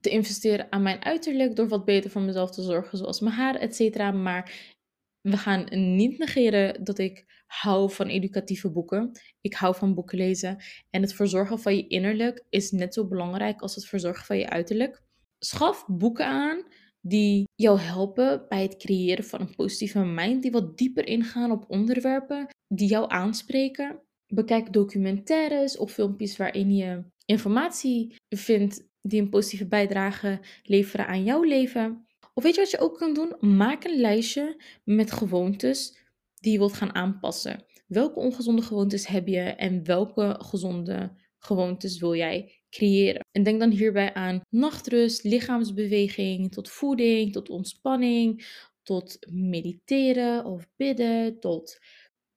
te 0.02 0.10
investeren 0.10 0.72
aan 0.72 0.82
mijn 0.82 1.04
uiterlijk 1.04 1.56
door 1.56 1.68
wat 1.68 1.86
beter 1.86 2.10
voor 2.10 2.22
mezelf 2.22 2.52
te 2.52 2.62
zorgen, 2.62 2.98
zoals 2.98 3.20
mijn 3.20 3.36
haar, 3.36 3.56
etc. 3.56 3.98
Maar 4.14 4.76
we 5.22 5.38
gaan 5.38 5.68
niet 5.98 6.18
negeren 6.18 6.84
dat 6.84 6.98
ik 6.98 7.44
hou 7.48 7.92
van 7.92 8.08
educatieve 8.08 8.72
boeken. 8.72 9.12
Ik 9.42 9.54
hou 9.54 9.76
van 9.76 9.94
boeken 9.94 10.18
lezen. 10.18 10.58
En 10.90 11.02
het 11.02 11.14
verzorgen 11.14 11.60
van 11.60 11.76
je 11.76 11.88
innerlijk 11.88 12.46
is 12.50 12.72
net 12.72 12.94
zo 12.94 13.08
belangrijk 13.08 13.62
als 13.62 13.76
het 13.76 13.86
verzorgen 13.86 14.26
van 14.26 14.38
je 14.38 14.50
uiterlijk. 14.50 15.02
Schaf 15.40 15.86
boeken 15.88 16.26
aan 16.26 16.64
die 17.02 17.48
jou 17.56 17.80
helpen 17.80 18.46
bij 18.50 18.62
het 18.62 18.78
creëren 18.78 19.24
van 19.24 19.42
een 19.42 19.56
positieve 19.56 20.00
mind, 20.00 20.42
die 20.42 20.52
wat 20.52 20.78
dieper 20.78 21.08
ingaan 21.08 21.52
op 21.52 21.66
onderwerpen 21.68 22.48
die 22.68 22.88
jou 22.88 23.12
aanspreken. 23.12 24.02
Bekijk 24.34 24.74
documentaires 24.74 25.78
of 25.78 25.92
filmpjes 25.92 26.38
waarin 26.38 26.76
je 26.76 27.04
informatie 27.26 28.16
vindt 28.30 28.88
die 29.02 29.22
een 29.22 29.30
positieve 29.30 29.68
bijdrage 29.68 30.40
leveren 30.64 31.08
aan 31.08 31.24
jouw 31.24 31.44
leven. 31.44 32.08
Of 32.34 32.44
weet 32.44 32.56
je 32.56 32.62
wat 32.62 32.72
je 32.72 32.80
ook 32.80 32.98
kan 32.98 33.14
doen? 33.14 33.58
Maak 33.58 33.84
een 33.84 34.00
lijstje 34.00 34.62
met 34.84 35.12
gewoontes 35.12 35.98
die 36.40 36.52
je 36.52 36.58
wilt 36.58 36.74
gaan 36.74 36.96
aanpassen. 36.96 37.64
Welke 37.88 38.20
ongezonde 38.20 38.62
gewoontes 38.62 39.08
heb 39.08 39.28
je 39.28 39.40
en 39.42 39.84
welke 39.86 40.36
gezonde 40.40 41.12
gewoontes 41.40 42.00
wil 42.00 42.16
jij 42.16 42.62
creëren? 42.70 43.26
En 43.32 43.44
denk 43.44 43.60
dan 43.60 43.72
hierbij 43.72 44.14
aan 44.14 44.42
nachtrust, 44.50 45.24
lichaamsbeweging, 45.24 46.52
tot 46.52 46.70
voeding, 46.70 47.32
tot 47.32 47.50
ontspanning, 47.50 48.46
tot 48.84 49.18
mediteren 49.32 50.46
of 50.46 50.68
bidden, 50.76 51.40
tot 51.40 51.78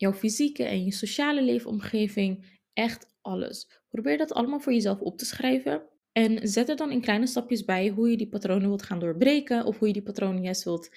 jouw 0.03 0.13
fysieke 0.13 0.65
en 0.65 0.85
je 0.85 0.93
sociale 0.93 1.43
leefomgeving, 1.43 2.61
echt 2.73 3.07
alles. 3.21 3.71
Probeer 3.91 4.19
dat 4.19 4.33
allemaal 4.33 4.61
voor 4.61 4.73
jezelf 4.73 5.01
op 5.01 5.19
te 5.19 5.25
schrijven. 5.25 5.83
En 6.13 6.49
zet 6.49 6.69
er 6.69 6.77
dan 6.77 6.91
in 6.91 7.01
kleine 7.01 7.27
stapjes 7.27 7.65
bij 7.65 7.89
hoe 7.89 8.11
je 8.11 8.17
die 8.17 8.29
patronen 8.29 8.69
wilt 8.69 8.83
gaan 8.83 8.99
doorbreken 8.99 9.65
of 9.65 9.79
hoe 9.79 9.87
je 9.87 9.93
die 9.93 10.03
patronen 10.03 10.43
juist 10.43 10.65
wilt 10.65 10.91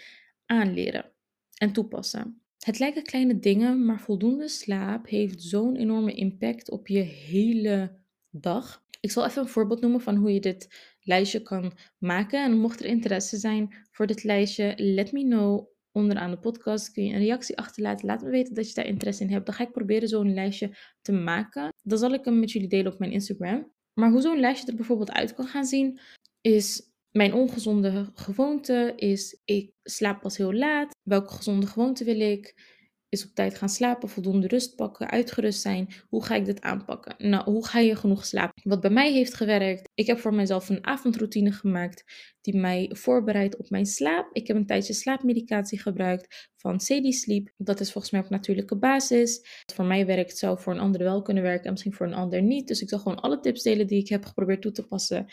aanleren 0.45 1.11
en 1.57 1.73
toepassen. 1.73 2.41
Het 2.59 2.79
lijken 2.79 3.03
kleine 3.03 3.39
dingen, 3.39 3.85
maar 3.85 3.99
voldoende 3.99 4.47
slaap 4.47 5.07
heeft 5.07 5.41
zo'n 5.41 5.75
enorme 5.75 6.13
impact 6.13 6.69
op 6.71 6.87
je 6.87 6.99
hele 6.99 7.99
dag. 8.29 8.83
Ik 8.99 9.11
zal 9.11 9.25
even 9.25 9.41
een 9.41 9.47
voorbeeld 9.47 9.81
noemen 9.81 10.01
van 10.01 10.15
hoe 10.15 10.33
je 10.33 10.39
dit 10.39 10.95
lijstje 11.01 11.41
kan 11.41 11.73
maken. 11.97 12.43
En 12.43 12.57
mocht 12.57 12.79
er 12.79 12.85
interesse 12.85 13.37
zijn 13.37 13.73
voor 13.91 14.07
dit 14.07 14.23
lijstje, 14.23 14.73
let 14.77 15.11
me 15.11 15.23
know 15.23 15.74
onderaan 15.95 16.31
de 16.31 16.39
podcast 16.39 16.91
kun 16.91 17.05
je 17.05 17.13
een 17.13 17.19
reactie 17.19 17.57
achterlaten. 17.57 18.05
Laat 18.05 18.21
me 18.21 18.29
weten 18.29 18.53
dat 18.53 18.67
je 18.67 18.73
daar 18.73 18.85
interesse 18.85 19.23
in 19.23 19.31
hebt. 19.31 19.45
Dan 19.45 19.55
ga 19.55 19.63
ik 19.63 19.71
proberen 19.71 20.07
zo'n 20.07 20.33
lijstje 20.33 20.77
te 21.01 21.11
maken. 21.11 21.73
Dan 21.83 21.97
zal 21.97 22.13
ik 22.13 22.25
hem 22.25 22.39
met 22.39 22.51
jullie 22.51 22.67
delen 22.67 22.93
op 22.93 22.99
mijn 22.99 23.11
Instagram. 23.11 23.71
Maar 23.93 24.11
hoe 24.11 24.21
zo'n 24.21 24.39
lijstje 24.39 24.67
er 24.67 24.75
bijvoorbeeld 24.75 25.11
uit 25.11 25.33
kan 25.33 25.47
gaan 25.47 25.65
zien, 25.65 25.99
is 26.41 26.93
mijn 27.11 27.33
ongezonde 27.33 28.09
gewoonte, 28.13 28.93
is 28.95 29.41
ik 29.45 29.71
slaap 29.83 30.21
pas 30.21 30.37
heel 30.37 30.53
laat. 30.53 30.95
Welke 31.03 31.33
gezonde 31.33 31.67
gewoonte 31.67 32.03
wil 32.03 32.19
ik? 32.19 32.73
Is 33.15 33.25
op 33.25 33.35
tijd 33.35 33.57
gaan 33.57 33.69
slapen, 33.69 34.09
voldoende 34.09 34.47
rust 34.47 34.75
pakken, 34.75 35.09
uitgerust 35.09 35.61
zijn. 35.61 35.87
Hoe 36.09 36.25
ga 36.25 36.35
ik 36.35 36.45
dit 36.45 36.61
aanpakken? 36.61 37.29
Nou, 37.29 37.51
hoe 37.51 37.65
ga 37.65 37.79
je 37.79 37.95
genoeg 37.95 38.25
slapen? 38.25 38.61
Wat 38.63 38.81
bij 38.81 38.89
mij 38.89 39.11
heeft 39.11 39.33
gewerkt, 39.33 39.89
ik 39.93 40.07
heb 40.07 40.19
voor 40.19 40.33
mezelf 40.33 40.69
een 40.69 40.85
avondroutine 40.85 41.51
gemaakt 41.51 42.03
die 42.41 42.57
mij 42.57 42.89
voorbereidt 42.93 43.57
op 43.57 43.69
mijn 43.69 43.85
slaap. 43.85 44.29
Ik 44.31 44.47
heb 44.47 44.55
een 44.55 44.65
tijdje 44.65 44.93
slaapmedicatie 44.93 45.79
gebruikt 45.79 46.49
van 46.55 46.77
CD. 46.77 47.51
Dat 47.57 47.79
is 47.79 47.91
volgens 47.91 48.13
mij 48.13 48.21
op 48.21 48.29
natuurlijke 48.29 48.77
basis. 48.77 49.61
Wat 49.65 49.75
voor 49.75 49.85
mij 49.85 50.05
werkt, 50.05 50.37
zou 50.37 50.59
voor 50.59 50.73
een 50.73 50.79
ander 50.79 51.03
wel 51.03 51.21
kunnen 51.21 51.43
werken 51.43 51.65
en 51.65 51.71
misschien 51.71 51.93
voor 51.93 52.05
een 52.05 52.13
ander 52.13 52.41
niet. 52.41 52.67
Dus 52.67 52.81
ik 52.81 52.89
zal 52.89 52.99
gewoon 52.99 53.19
alle 53.19 53.39
tips 53.39 53.63
delen 53.63 53.87
die 53.87 53.99
ik 53.99 54.09
heb 54.09 54.25
geprobeerd 54.25 54.61
toe 54.61 54.71
te 54.71 54.87
passen. 54.87 55.25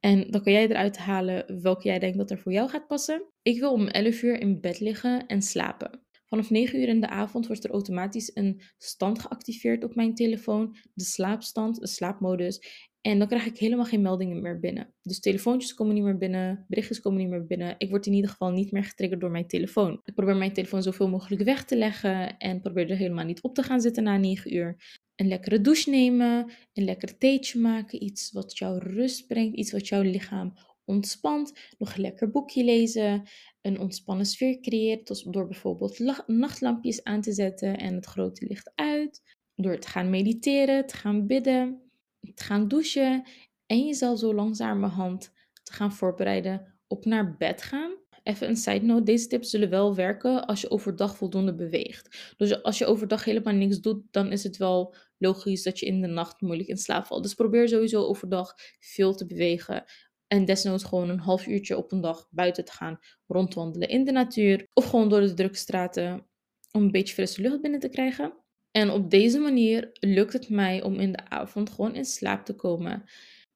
En 0.00 0.30
dan 0.30 0.42
kan 0.42 0.52
jij 0.52 0.68
eruit 0.68 0.98
halen 0.98 1.62
welke 1.62 1.88
jij 1.88 1.98
denkt 1.98 2.18
dat 2.18 2.30
er 2.30 2.38
voor 2.38 2.52
jou 2.52 2.68
gaat 2.68 2.86
passen. 2.86 3.24
Ik 3.42 3.60
wil 3.60 3.72
om 3.72 3.88
11 3.88 4.22
uur 4.22 4.40
in 4.40 4.60
bed 4.60 4.80
liggen 4.80 5.26
en 5.26 5.42
slapen. 5.42 6.06
Vanaf 6.28 6.50
9 6.50 6.80
uur 6.80 6.88
in 6.88 7.00
de 7.00 7.08
avond 7.08 7.46
wordt 7.46 7.64
er 7.64 7.70
automatisch 7.70 8.30
een 8.34 8.60
stand 8.78 9.18
geactiveerd 9.18 9.84
op 9.84 9.94
mijn 9.94 10.14
telefoon. 10.14 10.76
De 10.94 11.04
slaapstand, 11.04 11.80
de 11.80 11.86
slaapmodus. 11.86 12.60
En 13.00 13.18
dan 13.18 13.28
krijg 13.28 13.46
ik 13.46 13.58
helemaal 13.58 13.84
geen 13.84 14.02
meldingen 14.02 14.42
meer 14.42 14.60
binnen. 14.60 14.94
Dus 15.02 15.20
telefoontjes 15.20 15.74
komen 15.74 15.94
niet 15.94 16.02
meer 16.02 16.18
binnen, 16.18 16.64
berichtjes 16.68 17.00
komen 17.00 17.18
niet 17.18 17.28
meer 17.28 17.46
binnen. 17.46 17.74
Ik 17.78 17.90
word 17.90 18.06
in 18.06 18.12
ieder 18.12 18.30
geval 18.30 18.50
niet 18.50 18.72
meer 18.72 18.84
getriggerd 18.84 19.20
door 19.20 19.30
mijn 19.30 19.46
telefoon. 19.46 20.00
Ik 20.04 20.14
probeer 20.14 20.36
mijn 20.36 20.52
telefoon 20.52 20.82
zoveel 20.82 21.08
mogelijk 21.08 21.42
weg 21.42 21.64
te 21.64 21.76
leggen 21.76 22.36
en 22.38 22.60
probeer 22.60 22.90
er 22.90 22.96
helemaal 22.96 23.24
niet 23.24 23.42
op 23.42 23.54
te 23.54 23.62
gaan 23.62 23.80
zitten 23.80 24.02
na 24.02 24.16
9 24.16 24.54
uur. 24.54 24.76
Een 25.14 25.28
lekkere 25.28 25.60
douche 25.60 25.90
nemen, 25.90 26.52
een 26.72 26.84
lekker 26.84 27.18
theetje 27.18 27.60
maken, 27.60 28.02
iets 28.02 28.32
wat 28.32 28.58
jou 28.58 28.78
rust 28.78 29.26
brengt, 29.26 29.56
iets 29.56 29.72
wat 29.72 29.88
jouw 29.88 30.02
lichaam 30.02 30.52
ontspant. 30.88 31.52
Nog 31.78 31.94
een 31.94 32.00
lekker 32.00 32.30
boekje 32.30 32.64
lezen, 32.64 33.28
een 33.60 33.80
ontspannen 33.80 34.26
sfeer 34.26 34.60
creëert 34.60 35.32
door 35.32 35.46
bijvoorbeeld 35.46 35.98
nachtlampjes 36.26 37.04
aan 37.04 37.20
te 37.20 37.32
zetten 37.32 37.78
en 37.78 37.94
het 37.94 38.06
grote 38.06 38.46
licht 38.46 38.72
uit. 38.74 39.36
Door 39.54 39.78
te 39.78 39.88
gaan 39.88 40.10
mediteren, 40.10 40.86
te 40.86 40.96
gaan 40.96 41.26
bidden 41.26 41.88
te 42.34 42.44
gaan 42.44 42.68
douchen 42.68 43.24
en 43.66 43.86
jezelf 43.86 44.18
zo 44.18 44.34
langzamerhand 44.34 45.32
te 45.62 45.72
gaan 45.72 45.92
voorbereiden 45.92 46.78
op 46.86 47.04
naar 47.04 47.36
bed 47.36 47.62
gaan. 47.62 47.96
Even 48.22 48.48
een 48.48 48.56
side 48.56 48.84
note, 48.84 49.02
deze 49.02 49.26
tips 49.26 49.50
zullen 49.50 49.70
wel 49.70 49.94
werken 49.94 50.46
als 50.46 50.60
je 50.60 50.70
overdag 50.70 51.16
voldoende 51.16 51.54
beweegt. 51.54 52.34
Dus 52.36 52.62
als 52.62 52.78
je 52.78 52.86
overdag 52.86 53.24
helemaal 53.24 53.54
niks 53.54 53.80
doet, 53.80 54.02
dan 54.10 54.32
is 54.32 54.42
het 54.42 54.56
wel 54.56 54.94
logisch 55.18 55.62
dat 55.62 55.78
je 55.78 55.86
in 55.86 56.00
de 56.00 56.06
nacht 56.06 56.40
moeilijk 56.40 56.68
in 56.68 56.76
slaap 56.76 57.06
valt. 57.06 57.22
Dus 57.22 57.34
probeer 57.34 57.68
sowieso 57.68 58.02
overdag 58.02 58.54
veel 58.78 59.14
te 59.14 59.26
bewegen. 59.26 59.84
En 60.28 60.44
desnoods 60.44 60.84
gewoon 60.84 61.08
een 61.08 61.18
half 61.18 61.46
uurtje 61.46 61.76
op 61.76 61.92
een 61.92 62.00
dag 62.00 62.28
buiten 62.30 62.64
te 62.64 62.72
gaan 62.72 62.98
rondwandelen 63.26 63.88
in 63.88 64.04
de 64.04 64.12
natuur. 64.12 64.66
Of 64.72 64.84
gewoon 64.84 65.08
door 65.08 65.20
de 65.20 65.34
drukke 65.34 65.56
straten 65.56 66.26
om 66.72 66.82
een 66.82 66.90
beetje 66.90 67.14
frisse 67.14 67.40
lucht 67.40 67.60
binnen 67.60 67.80
te 67.80 67.88
krijgen. 67.88 68.32
En 68.70 68.90
op 68.90 69.10
deze 69.10 69.38
manier 69.38 69.90
lukt 69.92 70.32
het 70.32 70.48
mij 70.48 70.82
om 70.82 70.94
in 70.94 71.12
de 71.12 71.28
avond 71.28 71.70
gewoon 71.70 71.94
in 71.94 72.04
slaap 72.04 72.44
te 72.44 72.54
komen. 72.54 73.04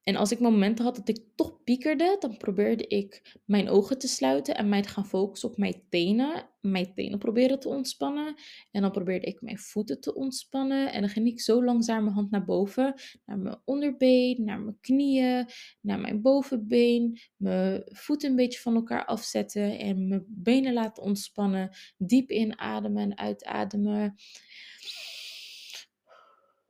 En 0.03 0.17
als 0.17 0.33
ik 0.33 0.41
momenten 0.41 0.85
had 0.85 0.97
dat 0.97 1.09
ik 1.09 1.25
toch 1.35 1.62
piekerde, 1.65 2.17
dan 2.19 2.37
probeerde 2.37 2.87
ik 2.87 3.38
mijn 3.45 3.69
ogen 3.69 3.99
te 3.99 4.09
sluiten 4.09 4.57
en 4.57 4.69
mij 4.69 4.83
te 4.83 4.88
gaan 4.88 5.07
focussen 5.07 5.49
op 5.49 5.57
mijn 5.57 5.83
tenen. 5.88 6.51
Mijn 6.61 6.95
tenen 6.95 7.19
proberen 7.19 7.61
te 7.61 7.69
ontspannen. 7.69 8.35
En 8.71 8.83
dan 8.83 8.91
probeerde 8.91 9.27
ik 9.27 9.41
mijn 9.41 9.59
voeten 9.59 10.01
te 10.01 10.15
ontspannen. 10.15 10.93
En 10.93 11.01
dan 11.01 11.11
ging 11.11 11.27
ik 11.27 11.41
zo 11.41 11.65
langzaam 11.65 12.03
mijn 12.03 12.15
hand 12.15 12.31
naar 12.31 12.45
boven, 12.45 12.95
naar 13.25 13.38
mijn 13.38 13.61
onderbeen, 13.65 14.45
naar 14.45 14.61
mijn 14.61 14.81
knieën, 14.81 15.47
naar 15.81 16.01
mijn 16.01 16.23
bovenbeen. 16.23 17.19
Mijn 17.37 17.83
voeten 17.85 18.31
een 18.31 18.37
beetje 18.37 18.61
van 18.61 18.75
elkaar 18.75 19.05
afzetten 19.05 19.79
en 19.79 20.09
mijn 20.09 20.25
benen 20.29 20.73
laten 20.73 21.03
ontspannen. 21.03 21.71
Diep 21.97 22.31
inademen 22.31 23.03
en 23.03 23.19
uitademen. 23.19 24.15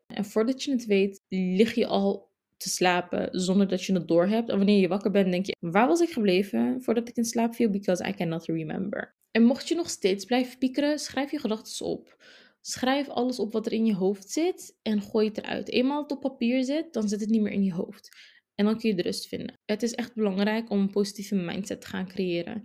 En 0.07 0.25
voordat 0.25 0.63
je 0.63 0.71
het 0.71 0.87
weet, 0.87 1.25
lig 1.29 1.75
je 1.75 1.87
al 1.87 2.32
te 2.63 2.69
slapen 2.69 3.29
zonder 3.41 3.69
dat 3.69 3.85
je 3.85 3.93
het 3.93 4.09
doorhebt. 4.09 4.49
En 4.49 4.57
wanneer 4.57 4.81
je 4.81 4.89
wakker 4.89 5.11
bent, 5.11 5.31
denk 5.31 5.47
je: 5.47 5.57
waar 5.61 5.87
was 5.87 6.01
ik 6.01 6.11
gebleven 6.11 6.83
voordat 6.83 7.09
ik 7.09 7.17
in 7.17 7.25
slaap 7.25 7.55
viel? 7.55 7.71
Because 7.71 8.09
I 8.09 8.15
cannot 8.15 8.47
remember. 8.47 9.15
En 9.31 9.43
mocht 9.43 9.69
je 9.69 9.75
nog 9.75 9.91
steeds 9.91 10.25
blijven 10.25 10.59
piekeren, 10.59 10.99
schrijf 10.99 11.31
je 11.31 11.39
gedachten 11.39 11.87
op. 11.87 12.25
Schrijf 12.61 13.09
alles 13.09 13.39
op 13.39 13.53
wat 13.53 13.67
er 13.67 13.73
in 13.73 13.87
je 13.87 13.95
hoofd 13.95 14.31
zit 14.31 14.79
en 14.83 15.03
gooi 15.03 15.29
het 15.29 15.39
eruit. 15.39 15.69
Eenmaal 15.69 16.03
het 16.03 16.13
op 16.13 16.21
papier 16.21 16.65
zit, 16.65 16.93
dan 16.93 17.09
zit 17.09 17.21
het 17.21 17.31
niet 17.31 17.43
meer 17.43 17.53
in 17.53 17.65
je 17.65 17.73
hoofd. 17.73 18.09
En 18.55 18.65
dan 18.65 18.79
kun 18.79 18.89
je 18.89 18.97
de 18.97 19.03
rust 19.03 19.29
vinden. 19.29 19.59
Het 19.65 19.83
is 19.83 19.95
echt 19.95 20.15
belangrijk 20.15 20.71
om 20.71 20.79
een 20.79 20.91
positieve 20.91 21.35
mindset 21.35 21.81
te 21.81 21.87
gaan 21.87 22.09
creëren. 22.09 22.63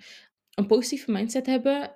Een 0.54 0.68
positieve 0.68 1.12
mindset 1.12 1.46
hebben 1.46 1.96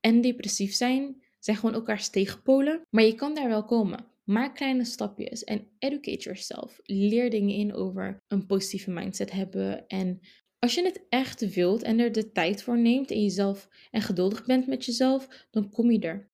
en 0.00 0.20
depressief 0.20 0.74
zijn 0.74 1.22
zijn 1.38 1.56
gewoon 1.56 1.74
elkaars 1.74 2.08
tegenpolen. 2.08 2.82
Maar 2.90 3.04
je 3.04 3.14
kan 3.14 3.34
daar 3.34 3.48
wel 3.48 3.64
komen. 3.64 4.11
Maak 4.24 4.54
kleine 4.54 4.84
stapjes 4.84 5.44
en 5.44 5.68
educate 5.78 6.22
yourself. 6.22 6.80
Leer 6.82 7.30
dingen 7.30 7.54
in 7.54 7.74
over 7.74 8.22
een 8.28 8.46
positieve 8.46 8.90
mindset 8.90 9.32
hebben. 9.32 9.86
En 9.86 10.20
als 10.58 10.74
je 10.74 10.84
het 10.84 11.06
echt 11.08 11.54
wilt 11.54 11.82
en 11.82 11.98
er 11.98 12.12
de 12.12 12.32
tijd 12.32 12.62
voor 12.62 12.78
neemt 12.78 13.10
en 13.10 13.22
jezelf 13.22 13.68
en 13.90 14.02
geduldig 14.02 14.44
bent 14.44 14.66
met 14.66 14.84
jezelf, 14.84 15.46
dan 15.50 15.70
kom 15.70 15.90
je 15.90 15.98
er. 15.98 16.30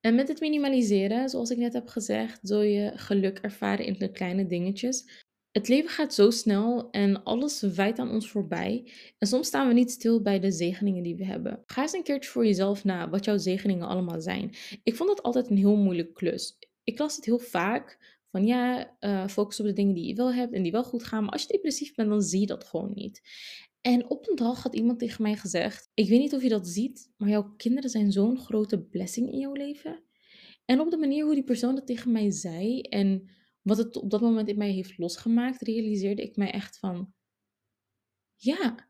En 0.00 0.14
met 0.14 0.28
het 0.28 0.40
minimaliseren, 0.40 1.28
zoals 1.28 1.50
ik 1.50 1.58
net 1.58 1.72
heb 1.72 1.88
gezegd, 1.88 2.38
zul 2.42 2.62
je 2.62 2.92
geluk 2.94 3.38
ervaren 3.38 3.86
in 3.86 3.98
de 3.98 4.10
kleine 4.10 4.46
dingetjes. 4.46 5.22
Het 5.50 5.68
leven 5.68 5.90
gaat 5.90 6.14
zo 6.14 6.30
snel 6.30 6.90
en 6.90 7.22
alles 7.22 7.60
wijt 7.60 7.98
aan 7.98 8.10
ons 8.10 8.30
voorbij. 8.30 8.92
En 9.18 9.26
soms 9.26 9.46
staan 9.46 9.68
we 9.68 9.74
niet 9.74 9.90
stil 9.90 10.22
bij 10.22 10.40
de 10.40 10.50
zegeningen 10.50 11.02
die 11.02 11.16
we 11.16 11.24
hebben. 11.24 11.62
Ga 11.66 11.82
eens 11.82 11.92
een 11.92 12.02
keertje 12.02 12.30
voor 12.30 12.46
jezelf 12.46 12.84
na 12.84 13.08
wat 13.08 13.24
jouw 13.24 13.38
zegeningen 13.38 13.88
allemaal 13.88 14.20
zijn. 14.20 14.54
Ik 14.82 14.96
vond 14.96 15.08
dat 15.08 15.22
altijd 15.22 15.50
een 15.50 15.56
heel 15.56 15.76
moeilijk 15.76 16.14
klus 16.14 16.58
ik 16.84 16.98
las 16.98 17.16
het 17.16 17.24
heel 17.24 17.38
vaak 17.38 17.98
van 18.30 18.46
ja, 18.46 18.96
uh, 19.00 19.28
focus 19.28 19.60
op 19.60 19.66
de 19.66 19.72
dingen 19.72 19.94
die 19.94 20.06
je 20.06 20.14
wel 20.14 20.32
hebt 20.32 20.52
en 20.52 20.62
die 20.62 20.72
wel 20.72 20.84
goed 20.84 21.04
gaan. 21.04 21.22
Maar 21.22 21.32
als 21.32 21.42
je 21.42 21.48
depressief 21.48 21.94
bent, 21.94 22.08
dan 22.08 22.22
zie 22.22 22.40
je 22.40 22.46
dat 22.46 22.64
gewoon 22.64 22.92
niet. 22.94 23.22
En 23.80 24.10
op 24.10 24.28
een 24.28 24.36
dag 24.36 24.62
had 24.62 24.74
iemand 24.74 24.98
tegen 24.98 25.22
mij 25.22 25.36
gezegd: 25.36 25.90
Ik 25.94 26.08
weet 26.08 26.18
niet 26.20 26.34
of 26.34 26.42
je 26.42 26.48
dat 26.48 26.68
ziet, 26.68 27.12
maar 27.16 27.28
jouw 27.28 27.54
kinderen 27.56 27.90
zijn 27.90 28.12
zo'n 28.12 28.38
grote 28.38 28.82
blessing 28.82 29.32
in 29.32 29.38
jouw 29.38 29.52
leven. 29.52 30.02
En 30.64 30.80
op 30.80 30.90
de 30.90 30.96
manier 30.96 31.24
hoe 31.24 31.34
die 31.34 31.44
persoon 31.44 31.74
dat 31.74 31.86
tegen 31.86 32.12
mij 32.12 32.30
zei 32.30 32.80
en 32.80 33.30
wat 33.62 33.76
het 33.76 33.96
op 33.96 34.10
dat 34.10 34.20
moment 34.20 34.48
in 34.48 34.58
mij 34.58 34.70
heeft 34.70 34.98
losgemaakt, 34.98 35.62
realiseerde 35.62 36.22
ik 36.22 36.36
mij 36.36 36.50
echt 36.50 36.78
van: 36.78 37.14
Ja, 38.34 38.88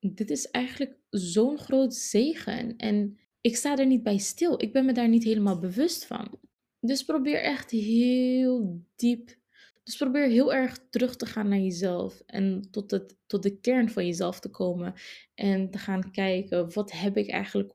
dit 0.00 0.30
is 0.30 0.50
eigenlijk 0.50 0.98
zo'n 1.10 1.58
groot 1.58 1.94
zegen. 1.94 2.76
En 2.76 3.18
ik 3.40 3.56
sta 3.56 3.76
er 3.76 3.86
niet 3.86 4.02
bij 4.02 4.18
stil. 4.18 4.62
Ik 4.62 4.72
ben 4.72 4.84
me 4.84 4.92
daar 4.92 5.08
niet 5.08 5.24
helemaal 5.24 5.58
bewust 5.58 6.06
van. 6.06 6.40
Dus 6.86 7.04
probeer 7.04 7.40
echt 7.40 7.70
heel 7.70 8.82
diep. 8.96 9.36
Dus 9.82 9.96
probeer 9.96 10.28
heel 10.28 10.54
erg 10.54 10.78
terug 10.90 11.16
te 11.16 11.26
gaan 11.26 11.48
naar 11.48 11.58
jezelf 11.58 12.22
en 12.26 12.68
tot, 12.70 12.90
het, 12.90 13.16
tot 13.26 13.42
de 13.42 13.60
kern 13.60 13.90
van 13.90 14.06
jezelf 14.06 14.40
te 14.40 14.50
komen. 14.50 14.94
En 15.34 15.70
te 15.70 15.78
gaan 15.78 16.10
kijken, 16.10 16.74
wat 16.74 16.92
heb 16.92 17.16
ik 17.16 17.28
eigenlijk, 17.30 17.72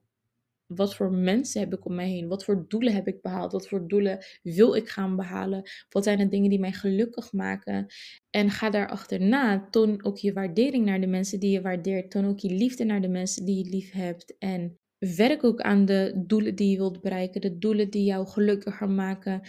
wat 0.66 0.96
voor 0.96 1.12
mensen 1.12 1.60
heb 1.60 1.74
ik 1.74 1.86
om 1.86 1.96
mij 1.96 2.10
heen? 2.10 2.28
Wat 2.28 2.44
voor 2.44 2.66
doelen 2.68 2.94
heb 2.94 3.08
ik 3.08 3.22
behaald? 3.22 3.52
Wat 3.52 3.68
voor 3.68 3.88
doelen 3.88 4.26
wil 4.44 4.76
ik 4.76 4.90
gaan 4.90 5.16
behalen? 5.16 5.70
Wat 5.90 6.04
zijn 6.04 6.18
de 6.18 6.28
dingen 6.28 6.50
die 6.50 6.60
mij 6.60 6.74
gelukkig 6.74 7.34
maken? 7.34 7.88
En 8.30 8.50
ga 8.50 8.70
daar 8.70 8.90
achterna. 8.90 9.68
Toon 9.70 10.06
ook 10.06 10.18
je 10.18 10.34
waardering 10.34 10.86
naar 10.86 11.02
de 11.02 11.08
mensen 11.08 11.40
die 11.40 11.52
je 11.52 11.62
waardeert. 11.62 12.12
Toon 12.12 12.26
ook 12.26 12.40
je 12.40 12.54
liefde 12.54 12.84
naar 12.84 13.02
de 13.02 13.10
mensen 13.10 13.46
die 13.46 13.64
je 13.64 13.70
lief 13.70 13.92
hebt. 13.92 14.38
En 14.38 14.80
Werk 15.00 15.44
ook 15.44 15.62
aan 15.62 15.86
de 15.86 16.14
doelen 16.16 16.56
die 16.56 16.70
je 16.70 16.78
wilt 16.78 17.02
bereiken, 17.02 17.42
de 17.42 17.58
doelen 17.58 17.90
die 17.90 18.04
jou 18.04 18.28
gelukkiger 18.28 18.90
maken. 18.90 19.42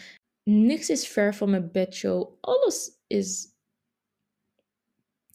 Niks 0.43 0.91
is 0.91 1.09
ver 1.09 1.35
van 1.35 1.51
mijn 1.51 1.71
bedshow. 1.73 2.33
Alles 2.41 2.91
is 3.07 3.49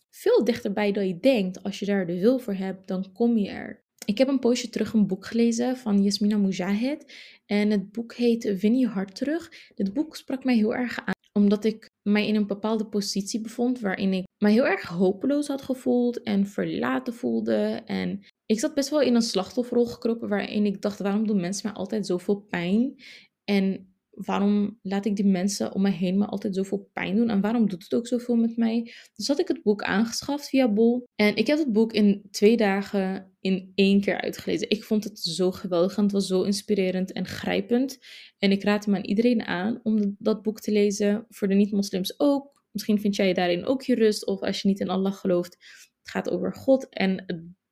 veel 0.09 0.43
dichterbij 0.43 0.91
dan 0.91 1.07
je 1.07 1.19
denkt. 1.19 1.63
Als 1.63 1.79
je 1.79 1.85
daar 1.85 2.07
de 2.07 2.19
wil 2.19 2.39
voor 2.39 2.53
hebt, 2.53 2.87
dan 2.87 3.11
kom 3.13 3.37
je 3.37 3.49
er. 3.49 3.83
Ik 4.05 4.17
heb 4.17 4.27
een 4.27 4.39
poosje 4.39 4.69
terug 4.69 4.93
een 4.93 5.07
boek 5.07 5.25
gelezen 5.25 5.77
van 5.77 6.03
Yasmina 6.03 6.37
Mujahid. 6.37 7.13
En 7.45 7.69
het 7.69 7.91
boek 7.91 8.13
heet 8.13 8.59
Win 8.59 8.77
je 8.77 8.87
hart 8.87 9.15
terug. 9.15 9.51
Dit 9.75 9.93
boek 9.93 10.15
sprak 10.15 10.43
mij 10.43 10.55
heel 10.55 10.75
erg 10.75 10.99
aan, 11.05 11.13
omdat 11.33 11.63
ik 11.63 11.89
mij 12.09 12.27
in 12.27 12.35
een 12.35 12.47
bepaalde 12.47 12.85
positie 12.85 13.41
bevond 13.41 13.79
waarin 13.79 14.13
ik 14.13 14.23
mij 14.43 14.51
heel 14.51 14.65
erg 14.65 14.87
hopeloos 14.87 15.47
had 15.47 15.61
gevoeld 15.61 16.23
en 16.23 16.47
verlaten 16.47 17.13
voelde. 17.13 17.81
En 17.85 18.21
ik 18.45 18.59
zat 18.59 18.73
best 18.73 18.89
wel 18.89 19.01
in 19.01 19.15
een 19.15 19.21
slachtofferrol 19.21 19.85
gekropen 19.85 20.29
waarin 20.29 20.65
ik 20.65 20.81
dacht, 20.81 20.99
waarom 20.99 21.27
doen 21.27 21.39
mensen 21.39 21.67
mij 21.67 21.77
altijd 21.77 22.05
zoveel 22.05 22.35
pijn? 22.35 22.95
En 23.43 23.95
waarom 24.09 24.79
laat 24.81 25.05
ik 25.05 25.15
die 25.15 25.25
mensen 25.25 25.73
om 25.73 25.81
me 25.81 25.89
heen 25.89 26.17
me 26.17 26.25
altijd 26.25 26.55
zoveel 26.55 26.89
pijn 26.93 27.15
doen? 27.15 27.29
En 27.29 27.41
waarom 27.41 27.69
doet 27.69 27.83
het 27.83 27.93
ook 27.93 28.07
zoveel 28.07 28.35
met 28.35 28.57
mij? 28.57 28.93
Dus 29.15 29.27
had 29.27 29.39
ik 29.39 29.47
het 29.47 29.63
boek 29.63 29.83
aangeschaft 29.83 30.49
via 30.49 30.73
Bol. 30.73 31.07
En 31.15 31.35
ik 31.35 31.47
heb 31.47 31.57
het 31.57 31.71
boek 31.71 31.93
in 31.93 32.27
twee 32.31 32.57
dagen 32.57 33.35
in 33.39 33.71
één 33.75 34.01
keer 34.01 34.21
uitgelezen. 34.21 34.69
Ik 34.69 34.83
vond 34.83 35.03
het 35.03 35.19
zo 35.19 35.51
geweldig 35.51 35.97
en 35.97 36.03
het 36.03 36.11
was 36.11 36.27
zo 36.27 36.41
inspirerend 36.41 37.11
en 37.11 37.25
grijpend. 37.25 37.97
En 38.37 38.51
ik 38.51 38.63
raad 38.63 38.85
hem 38.85 38.95
aan 38.95 39.05
iedereen 39.05 39.41
aan 39.43 39.79
om 39.83 40.15
dat 40.19 40.41
boek 40.41 40.59
te 40.59 40.71
lezen. 40.71 41.25
Voor 41.29 41.47
de 41.47 41.53
niet-moslims 41.53 42.19
ook. 42.19 42.63
Misschien 42.71 42.99
vind 42.99 43.15
jij 43.15 43.33
daarin 43.33 43.65
ook 43.65 43.81
je 43.81 43.95
rust. 43.95 44.25
Of 44.25 44.41
als 44.41 44.61
je 44.61 44.67
niet 44.67 44.79
in 44.79 44.89
Allah 44.89 45.13
gelooft. 45.13 45.53
Het 46.01 46.09
gaat 46.09 46.29
over 46.29 46.53
God 46.55 46.89
en 46.89 47.25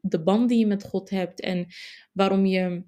de 0.05 0.23
band 0.23 0.49
die 0.49 0.59
je 0.59 0.67
met 0.67 0.83
God 0.83 1.09
hebt. 1.09 1.39
En 1.39 1.67
waarom 2.11 2.45
je 2.45 2.83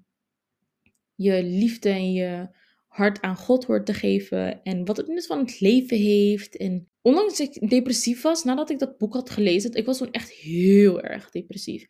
je 1.14 1.42
liefde 1.42 1.88
en 1.88 2.12
je 2.12 2.48
hart 2.86 3.20
aan 3.20 3.36
God 3.36 3.64
hoort 3.64 3.86
te 3.86 3.94
geven 3.94 4.62
en 4.62 4.84
wat 4.84 4.96
het 4.96 5.06
nut 5.06 5.26
van 5.26 5.38
het 5.38 5.60
leven 5.60 5.96
heeft. 5.96 6.56
En 6.56 6.88
ondanks 7.02 7.38
dat 7.38 7.56
ik 7.56 7.68
depressief 7.70 8.22
was, 8.22 8.44
nadat 8.44 8.70
ik 8.70 8.78
dat 8.78 8.98
boek 8.98 9.14
had 9.14 9.30
gelezen, 9.30 9.74
ik 9.74 9.86
was 9.86 9.98
toen 9.98 10.10
echt 10.10 10.30
heel 10.30 11.02
erg 11.02 11.30
depressief. 11.30 11.86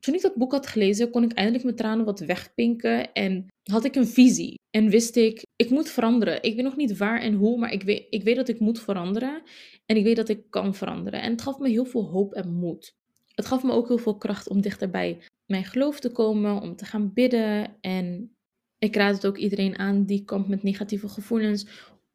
Toen 0.00 0.14
ik 0.14 0.22
dat 0.22 0.34
boek 0.34 0.52
had 0.52 0.66
gelezen, 0.66 1.10
kon 1.10 1.22
ik 1.22 1.32
eindelijk 1.32 1.64
mijn 1.64 1.76
tranen 1.76 2.04
wat 2.04 2.20
wegpinken 2.20 3.12
en 3.12 3.46
had 3.62 3.84
ik 3.84 3.94
een 3.94 4.06
visie. 4.06 4.54
En 4.70 4.88
wist 4.90 5.16
ik, 5.16 5.42
ik 5.56 5.70
moet 5.70 5.88
veranderen. 5.88 6.42
Ik 6.42 6.54
weet 6.54 6.64
nog 6.64 6.76
niet 6.76 6.96
waar 6.96 7.20
en 7.20 7.34
hoe, 7.34 7.58
maar 7.58 7.72
ik 7.72 7.82
weet, 7.82 8.06
ik 8.10 8.22
weet 8.22 8.36
dat 8.36 8.48
ik 8.48 8.60
moet 8.60 8.80
veranderen. 8.80 9.42
En 9.86 9.96
ik 9.96 10.04
weet 10.04 10.16
dat 10.16 10.28
ik 10.28 10.50
kan 10.50 10.74
veranderen. 10.74 11.22
En 11.22 11.30
het 11.30 11.42
gaf 11.42 11.58
me 11.58 11.68
heel 11.68 11.84
veel 11.84 12.04
hoop 12.04 12.34
en 12.34 12.52
moed. 12.52 12.94
Het 13.36 13.46
gaf 13.46 13.62
me 13.62 13.72
ook 13.72 13.88
heel 13.88 13.98
veel 13.98 14.16
kracht 14.16 14.48
om 14.48 14.60
dichterbij 14.60 15.22
mijn 15.46 15.64
geloof 15.64 16.00
te 16.00 16.12
komen, 16.12 16.60
om 16.60 16.76
te 16.76 16.84
gaan 16.84 17.12
bidden. 17.12 17.76
En 17.80 18.36
ik 18.78 18.96
raad 18.96 19.14
het 19.14 19.26
ook 19.26 19.36
iedereen 19.36 19.78
aan 19.78 20.04
die 20.04 20.24
kampt 20.24 20.48
met 20.48 20.62
negatieve 20.62 21.08
gevoelens 21.08 21.66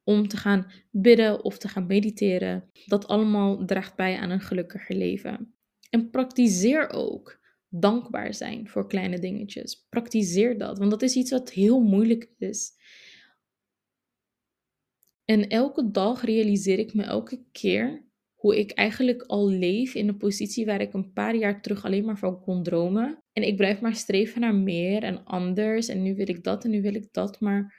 om 0.03 0.27
te 0.27 0.38
gaan 0.38 0.71
bidden 0.91 1.43
of 1.43 1.57
te 1.57 1.67
gaan 1.67 1.86
mediteren. 1.86 2.69
Dat 2.86 3.07
allemaal 3.07 3.65
draagt 3.65 3.95
bij 3.95 4.17
aan 4.17 4.29
een 4.29 4.41
gelukkiger 4.41 4.95
leven. 4.95 5.55
En 5.89 6.10
praktiseer 6.10 6.89
ook 6.89 7.39
dankbaar 7.69 8.34
zijn 8.34 8.69
voor 8.69 8.88
kleine 8.88 9.19
dingetjes. 9.19 9.86
Praktiseer 9.89 10.57
dat, 10.57 10.77
want 10.77 10.91
dat 10.91 11.01
is 11.01 11.15
iets 11.15 11.31
wat 11.31 11.51
heel 11.51 11.79
moeilijk 11.79 12.31
is. 12.38 12.71
En 15.25 15.47
elke 15.47 15.91
dag 15.91 16.21
realiseer 16.21 16.79
ik 16.79 16.93
me 16.93 17.03
elke 17.03 17.43
keer 17.51 18.11
hoe 18.41 18.60
ik 18.60 18.71
eigenlijk 18.71 19.21
al 19.21 19.49
leef 19.49 19.95
in 19.95 20.08
een 20.08 20.17
positie 20.17 20.65
waar 20.65 20.82
ik 20.82 20.93
een 20.93 21.13
paar 21.13 21.36
jaar 21.36 21.62
terug 21.62 21.86
alleen 21.86 22.06
maar 22.06 22.17
van 22.17 22.41
kon 22.41 22.63
dromen. 22.63 23.23
En 23.34 23.43
ik 23.43 23.56
blijf 23.56 23.82
maar 23.82 23.95
streven 23.95 24.41
naar 24.41 24.56
meer 24.56 25.04
en 25.04 25.23
anders. 25.25 25.88
En 25.88 26.01
nu 26.01 26.15
wil 26.15 26.30
ik 26.30 26.43
dat 26.43 26.63
en 26.63 26.69
nu 26.69 26.82
wil 26.82 26.95
ik 26.95 27.08
dat. 27.12 27.39
Maar 27.39 27.75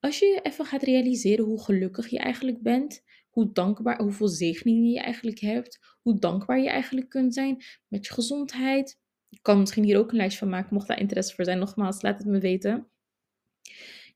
als 0.00 0.18
je 0.18 0.40
even 0.42 0.64
gaat 0.64 0.82
realiseren 0.82 1.44
hoe 1.44 1.62
gelukkig 1.62 2.08
je 2.08 2.18
eigenlijk 2.18 2.62
bent, 2.62 3.02
hoe 3.30 3.52
dankbaar, 3.52 4.02
hoeveel 4.02 4.28
zegeningen 4.28 4.90
je 4.90 5.00
eigenlijk 5.00 5.38
hebt, 5.38 5.78
hoe 6.02 6.18
dankbaar 6.18 6.60
je 6.60 6.68
eigenlijk 6.68 7.08
kunt 7.08 7.34
zijn 7.34 7.62
met 7.88 8.06
je 8.06 8.12
gezondheid. 8.12 8.98
Ik 9.28 9.42
kan 9.42 9.58
misschien 9.58 9.84
hier 9.84 9.98
ook 9.98 10.10
een 10.10 10.16
lijst 10.16 10.38
van 10.38 10.48
maken, 10.48 10.74
mocht 10.74 10.88
daar 10.88 11.00
interesse 11.00 11.34
voor 11.34 11.44
zijn. 11.44 11.58
Nogmaals, 11.58 12.02
laat 12.02 12.18
het 12.18 12.26
me 12.26 12.38
weten. 12.38 12.88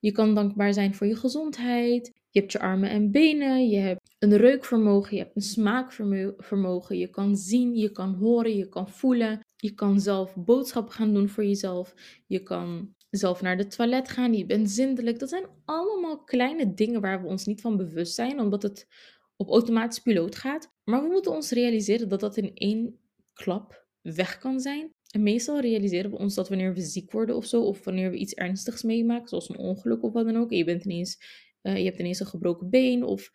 Je 0.01 0.13
kan 0.13 0.35
dankbaar 0.35 0.75
zijn 0.75 0.95
voor 0.95 1.07
je 1.07 1.17
gezondheid. 1.17 2.20
Je 2.31 2.41
hebt 2.41 2.53
je 2.53 2.59
armen 2.59 2.91
en 2.91 3.11
benen, 3.11 3.69
je 3.69 3.79
hebt 3.79 4.15
een 4.19 4.37
reukvermogen, 4.37 5.17
je 5.17 5.23
hebt 5.23 5.37
een 5.37 5.43
smaakvermogen. 5.43 6.99
Je 6.99 7.09
kan 7.09 7.37
zien, 7.37 7.77
je 7.77 7.93
kan 7.93 8.15
horen, 8.15 8.57
je 8.57 8.69
kan 8.69 8.89
voelen. 8.89 9.41
Je 9.57 9.75
kan 9.75 10.01
zelf 10.01 10.35
boodschappen 10.37 10.95
gaan 10.95 11.15
doen 11.15 11.29
voor 11.29 11.45
jezelf. 11.45 11.95
Je 12.27 12.43
kan 12.43 12.95
zelf 13.11 13.41
naar 13.43 13.57
de 13.57 13.67
toilet 13.67 14.09
gaan, 14.09 14.35
je 14.35 14.47
bent 14.47 14.71
zindelijk. 14.71 15.19
Dat 15.19 15.29
zijn 15.29 15.47
allemaal 15.65 16.25
kleine 16.25 16.75
dingen 16.75 17.01
waar 17.01 17.23
we 17.23 17.29
ons 17.29 17.47
niet 17.47 17.61
van 17.61 17.77
bewust 17.77 18.15
zijn, 18.15 18.41
omdat 18.41 18.63
het 18.63 18.87
op 19.37 19.49
automatisch 19.49 19.99
piloot 19.99 20.37
gaat. 20.37 20.73
Maar 20.85 21.03
we 21.03 21.09
moeten 21.09 21.33
ons 21.33 21.51
realiseren 21.51 22.09
dat 22.09 22.21
dat 22.21 22.37
in 22.37 22.55
één 22.55 22.99
klap 23.33 23.87
weg 24.01 24.39
kan 24.39 24.61
zijn. 24.61 24.91
En 25.11 25.23
meestal 25.23 25.61
realiseren 25.61 26.11
we 26.11 26.19
ons 26.19 26.35
dat 26.35 26.49
wanneer 26.49 26.75
we 26.75 26.81
ziek 26.81 27.13
worden 27.13 27.37
of 27.37 27.47
zo, 27.47 27.63
of 27.63 27.85
wanneer 27.85 28.11
we 28.11 28.17
iets 28.17 28.35
ernstigs 28.35 28.83
meemaken, 28.83 29.29
zoals 29.29 29.49
een 29.49 29.59
ongeluk 29.59 30.03
of 30.03 30.13
wat 30.13 30.25
dan 30.25 30.37
ook, 30.37 30.51
je, 30.51 30.65
bent 30.65 30.85
ineens, 30.85 31.19
uh, 31.63 31.77
je 31.77 31.85
hebt 31.85 31.99
ineens 31.99 32.21
een 32.21 32.27
gebroken 32.27 32.71
been 32.71 33.05
of 33.05 33.31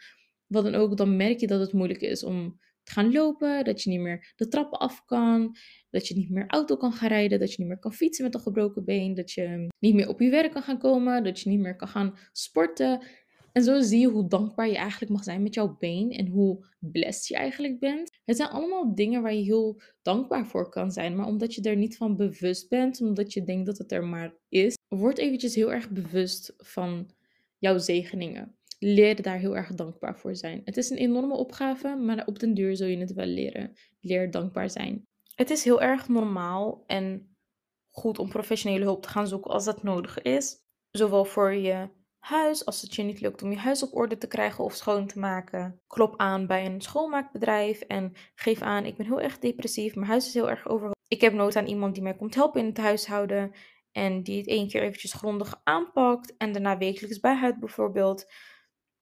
wat 0.45 0.63
dan 0.63 0.75
ook, 0.75 0.97
dan 0.97 1.15
merk 1.15 1.39
je 1.39 1.47
dat 1.47 1.59
het 1.59 1.73
moeilijk 1.73 2.01
is 2.01 2.23
om 2.23 2.59
te 2.83 2.91
gaan 2.91 3.11
lopen, 3.11 3.63
dat 3.63 3.81
je 3.81 3.89
niet 3.89 3.99
meer 3.99 4.33
de 4.35 4.47
trappen 4.47 4.79
af 4.79 5.05
kan, 5.05 5.55
dat 5.89 6.07
je 6.07 6.15
niet 6.15 6.29
meer 6.29 6.47
auto 6.47 6.77
kan 6.77 6.91
gaan 6.91 7.09
rijden, 7.09 7.39
dat 7.39 7.51
je 7.51 7.55
niet 7.59 7.67
meer 7.67 7.79
kan 7.79 7.93
fietsen 7.93 8.25
met 8.25 8.33
een 8.33 8.39
gebroken 8.39 8.85
been, 8.85 9.13
dat 9.13 9.31
je 9.31 9.67
niet 9.79 9.93
meer 9.93 10.09
op 10.09 10.19
je 10.19 10.29
werk 10.29 10.51
kan 10.51 10.61
gaan 10.61 10.79
komen, 10.79 11.23
dat 11.23 11.39
je 11.39 11.49
niet 11.49 11.59
meer 11.59 11.75
kan 11.75 11.87
gaan 11.87 12.17
sporten. 12.31 13.03
En 13.51 13.63
zo 13.63 13.81
zie 13.81 13.99
je 13.99 14.07
hoe 14.07 14.27
dankbaar 14.27 14.67
je 14.67 14.75
eigenlijk 14.75 15.11
mag 15.11 15.23
zijn 15.23 15.43
met 15.43 15.53
jouw 15.53 15.77
been 15.77 16.11
en 16.11 16.27
hoe 16.27 16.65
blessed 16.79 17.27
je 17.27 17.35
eigenlijk 17.35 17.79
bent. 17.79 18.19
Het 18.25 18.37
zijn 18.37 18.49
allemaal 18.49 18.95
dingen 18.95 19.21
waar 19.21 19.33
je 19.33 19.43
heel 19.43 19.81
dankbaar 20.01 20.47
voor 20.47 20.69
kan 20.69 20.91
zijn, 20.91 21.15
maar 21.15 21.27
omdat 21.27 21.53
je 21.53 21.61
er 21.61 21.75
niet 21.75 21.97
van 21.97 22.15
bewust 22.15 22.69
bent, 22.69 23.01
omdat 23.01 23.33
je 23.33 23.43
denkt 23.43 23.65
dat 23.65 23.77
het 23.77 23.91
er 23.91 24.03
maar 24.03 24.35
is, 24.49 24.73
word 24.87 25.17
eventjes 25.17 25.55
heel 25.55 25.73
erg 25.73 25.89
bewust 25.89 26.53
van 26.57 27.09
jouw 27.57 27.77
zegeningen. 27.77 28.57
Leer 28.79 29.21
daar 29.21 29.37
heel 29.37 29.55
erg 29.55 29.73
dankbaar 29.73 30.19
voor 30.19 30.35
zijn. 30.35 30.61
Het 30.65 30.77
is 30.77 30.89
een 30.89 30.97
enorme 30.97 31.35
opgave, 31.35 31.95
maar 31.95 32.25
op 32.25 32.39
den 32.39 32.53
duur 32.53 32.75
zul 32.75 32.87
je 32.87 32.97
het 32.97 33.13
wel 33.13 33.25
leren. 33.25 33.73
Leer 33.99 34.31
dankbaar 34.31 34.69
zijn. 34.69 35.07
Het 35.35 35.49
is 35.49 35.63
heel 35.63 35.81
erg 35.81 36.07
normaal 36.07 36.83
en 36.85 37.35
goed 37.89 38.19
om 38.19 38.29
professionele 38.29 38.83
hulp 38.83 39.01
te 39.01 39.09
gaan 39.09 39.27
zoeken 39.27 39.51
als 39.51 39.65
dat 39.65 39.83
nodig 39.83 40.21
is. 40.21 40.63
Zowel 40.91 41.25
voor 41.25 41.53
je 41.53 41.89
huis, 42.17 42.65
als 42.65 42.81
het 42.81 42.95
je 42.95 43.03
niet 43.03 43.21
lukt 43.21 43.41
om 43.41 43.51
je 43.51 43.57
huis 43.57 43.83
op 43.83 43.95
orde 43.95 44.17
te 44.17 44.27
krijgen 44.27 44.63
of 44.63 44.73
schoon 44.73 45.07
te 45.07 45.19
maken. 45.19 45.81
Klop 45.87 46.13
aan 46.17 46.47
bij 46.47 46.65
een 46.65 46.81
schoonmaakbedrijf 46.81 47.81
en 47.81 48.13
geef 48.35 48.61
aan: 48.61 48.85
ik 48.85 48.97
ben 48.97 49.05
heel 49.05 49.21
erg 49.21 49.39
depressief, 49.39 49.95
mijn 49.95 50.07
huis 50.07 50.27
is 50.27 50.33
heel 50.33 50.49
erg 50.49 50.67
overhoop. 50.67 50.93
Ik 51.07 51.21
heb 51.21 51.33
nood 51.33 51.55
aan 51.55 51.67
iemand 51.67 51.93
die 51.93 52.03
mij 52.03 52.15
komt 52.15 52.35
helpen 52.35 52.61
in 52.61 52.67
het 52.67 52.77
huishouden 52.77 53.51
en 53.95 54.23
die 54.23 54.37
het 54.37 54.47
één 54.47 54.67
keer 54.67 54.81
eventjes 54.81 55.13
grondig 55.13 55.61
aanpakt 55.63 56.37
en 56.37 56.51
daarna 56.51 56.77
wekelijks 56.77 57.19
bijhoudt 57.19 57.59
bijvoorbeeld. 57.59 58.25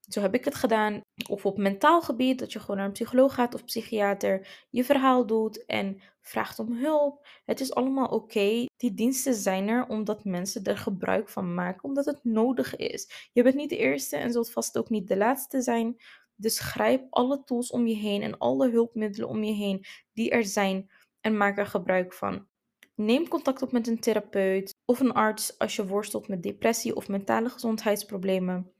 Zo 0.00 0.20
heb 0.20 0.34
ik 0.34 0.44
het 0.44 0.54
gedaan. 0.54 1.00
Of 1.28 1.46
op 1.46 1.58
mentaal 1.58 2.02
gebied, 2.02 2.38
dat 2.38 2.52
je 2.52 2.60
gewoon 2.60 2.76
naar 2.76 2.86
een 2.86 2.92
psycholoog 2.92 3.34
gaat 3.34 3.54
of 3.54 3.64
psychiater, 3.64 4.66
je 4.70 4.84
verhaal 4.84 5.26
doet 5.26 5.64
en 5.64 6.02
vraagt 6.20 6.58
om 6.58 6.72
hulp. 6.72 7.26
Het 7.44 7.60
is 7.60 7.74
allemaal 7.74 8.08
oké. 8.08 8.66
Die 8.76 8.94
diensten 8.94 9.34
zijn 9.34 9.68
er 9.68 9.86
omdat 9.86 10.24
mensen 10.24 10.64
er 10.64 10.78
gebruik 10.78 11.28
van 11.28 11.54
maken, 11.54 11.84
omdat 11.84 12.04
het 12.04 12.24
nodig 12.24 12.76
is. 12.76 13.30
Je 13.32 13.42
bent 13.42 13.54
niet 13.54 13.70
de 13.70 13.78
eerste 13.78 14.16
en 14.16 14.32
zult 14.32 14.52
vast 14.52 14.78
ook 14.78 14.90
niet 14.90 15.08
de 15.08 15.16
laatste 15.16 15.60
zijn. 15.60 15.96
Dus 16.36 16.58
grijp 16.58 17.06
alle 17.10 17.44
tools 17.44 17.70
om 17.70 17.86
je 17.86 17.96
heen 17.96 18.22
en 18.22 18.38
alle 18.38 18.70
hulpmiddelen 18.70 19.28
om 19.28 19.42
je 19.44 19.52
heen 19.52 19.84
die 20.12 20.30
er 20.30 20.44
zijn 20.44 20.90
en 21.20 21.36
maak 21.36 21.58
er 21.58 21.66
gebruik 21.66 22.12
van. 22.12 22.46
Neem 22.94 23.28
contact 23.28 23.62
op 23.62 23.72
met 23.72 23.86
een 23.86 24.00
therapeut 24.00 24.73
of 24.84 25.00
een 25.00 25.12
arts 25.12 25.58
als 25.58 25.76
je 25.76 25.86
worstelt 25.86 26.28
met 26.28 26.42
depressie 26.42 26.96
of 26.96 27.08
mentale 27.08 27.48
gezondheidsproblemen. 27.48 28.72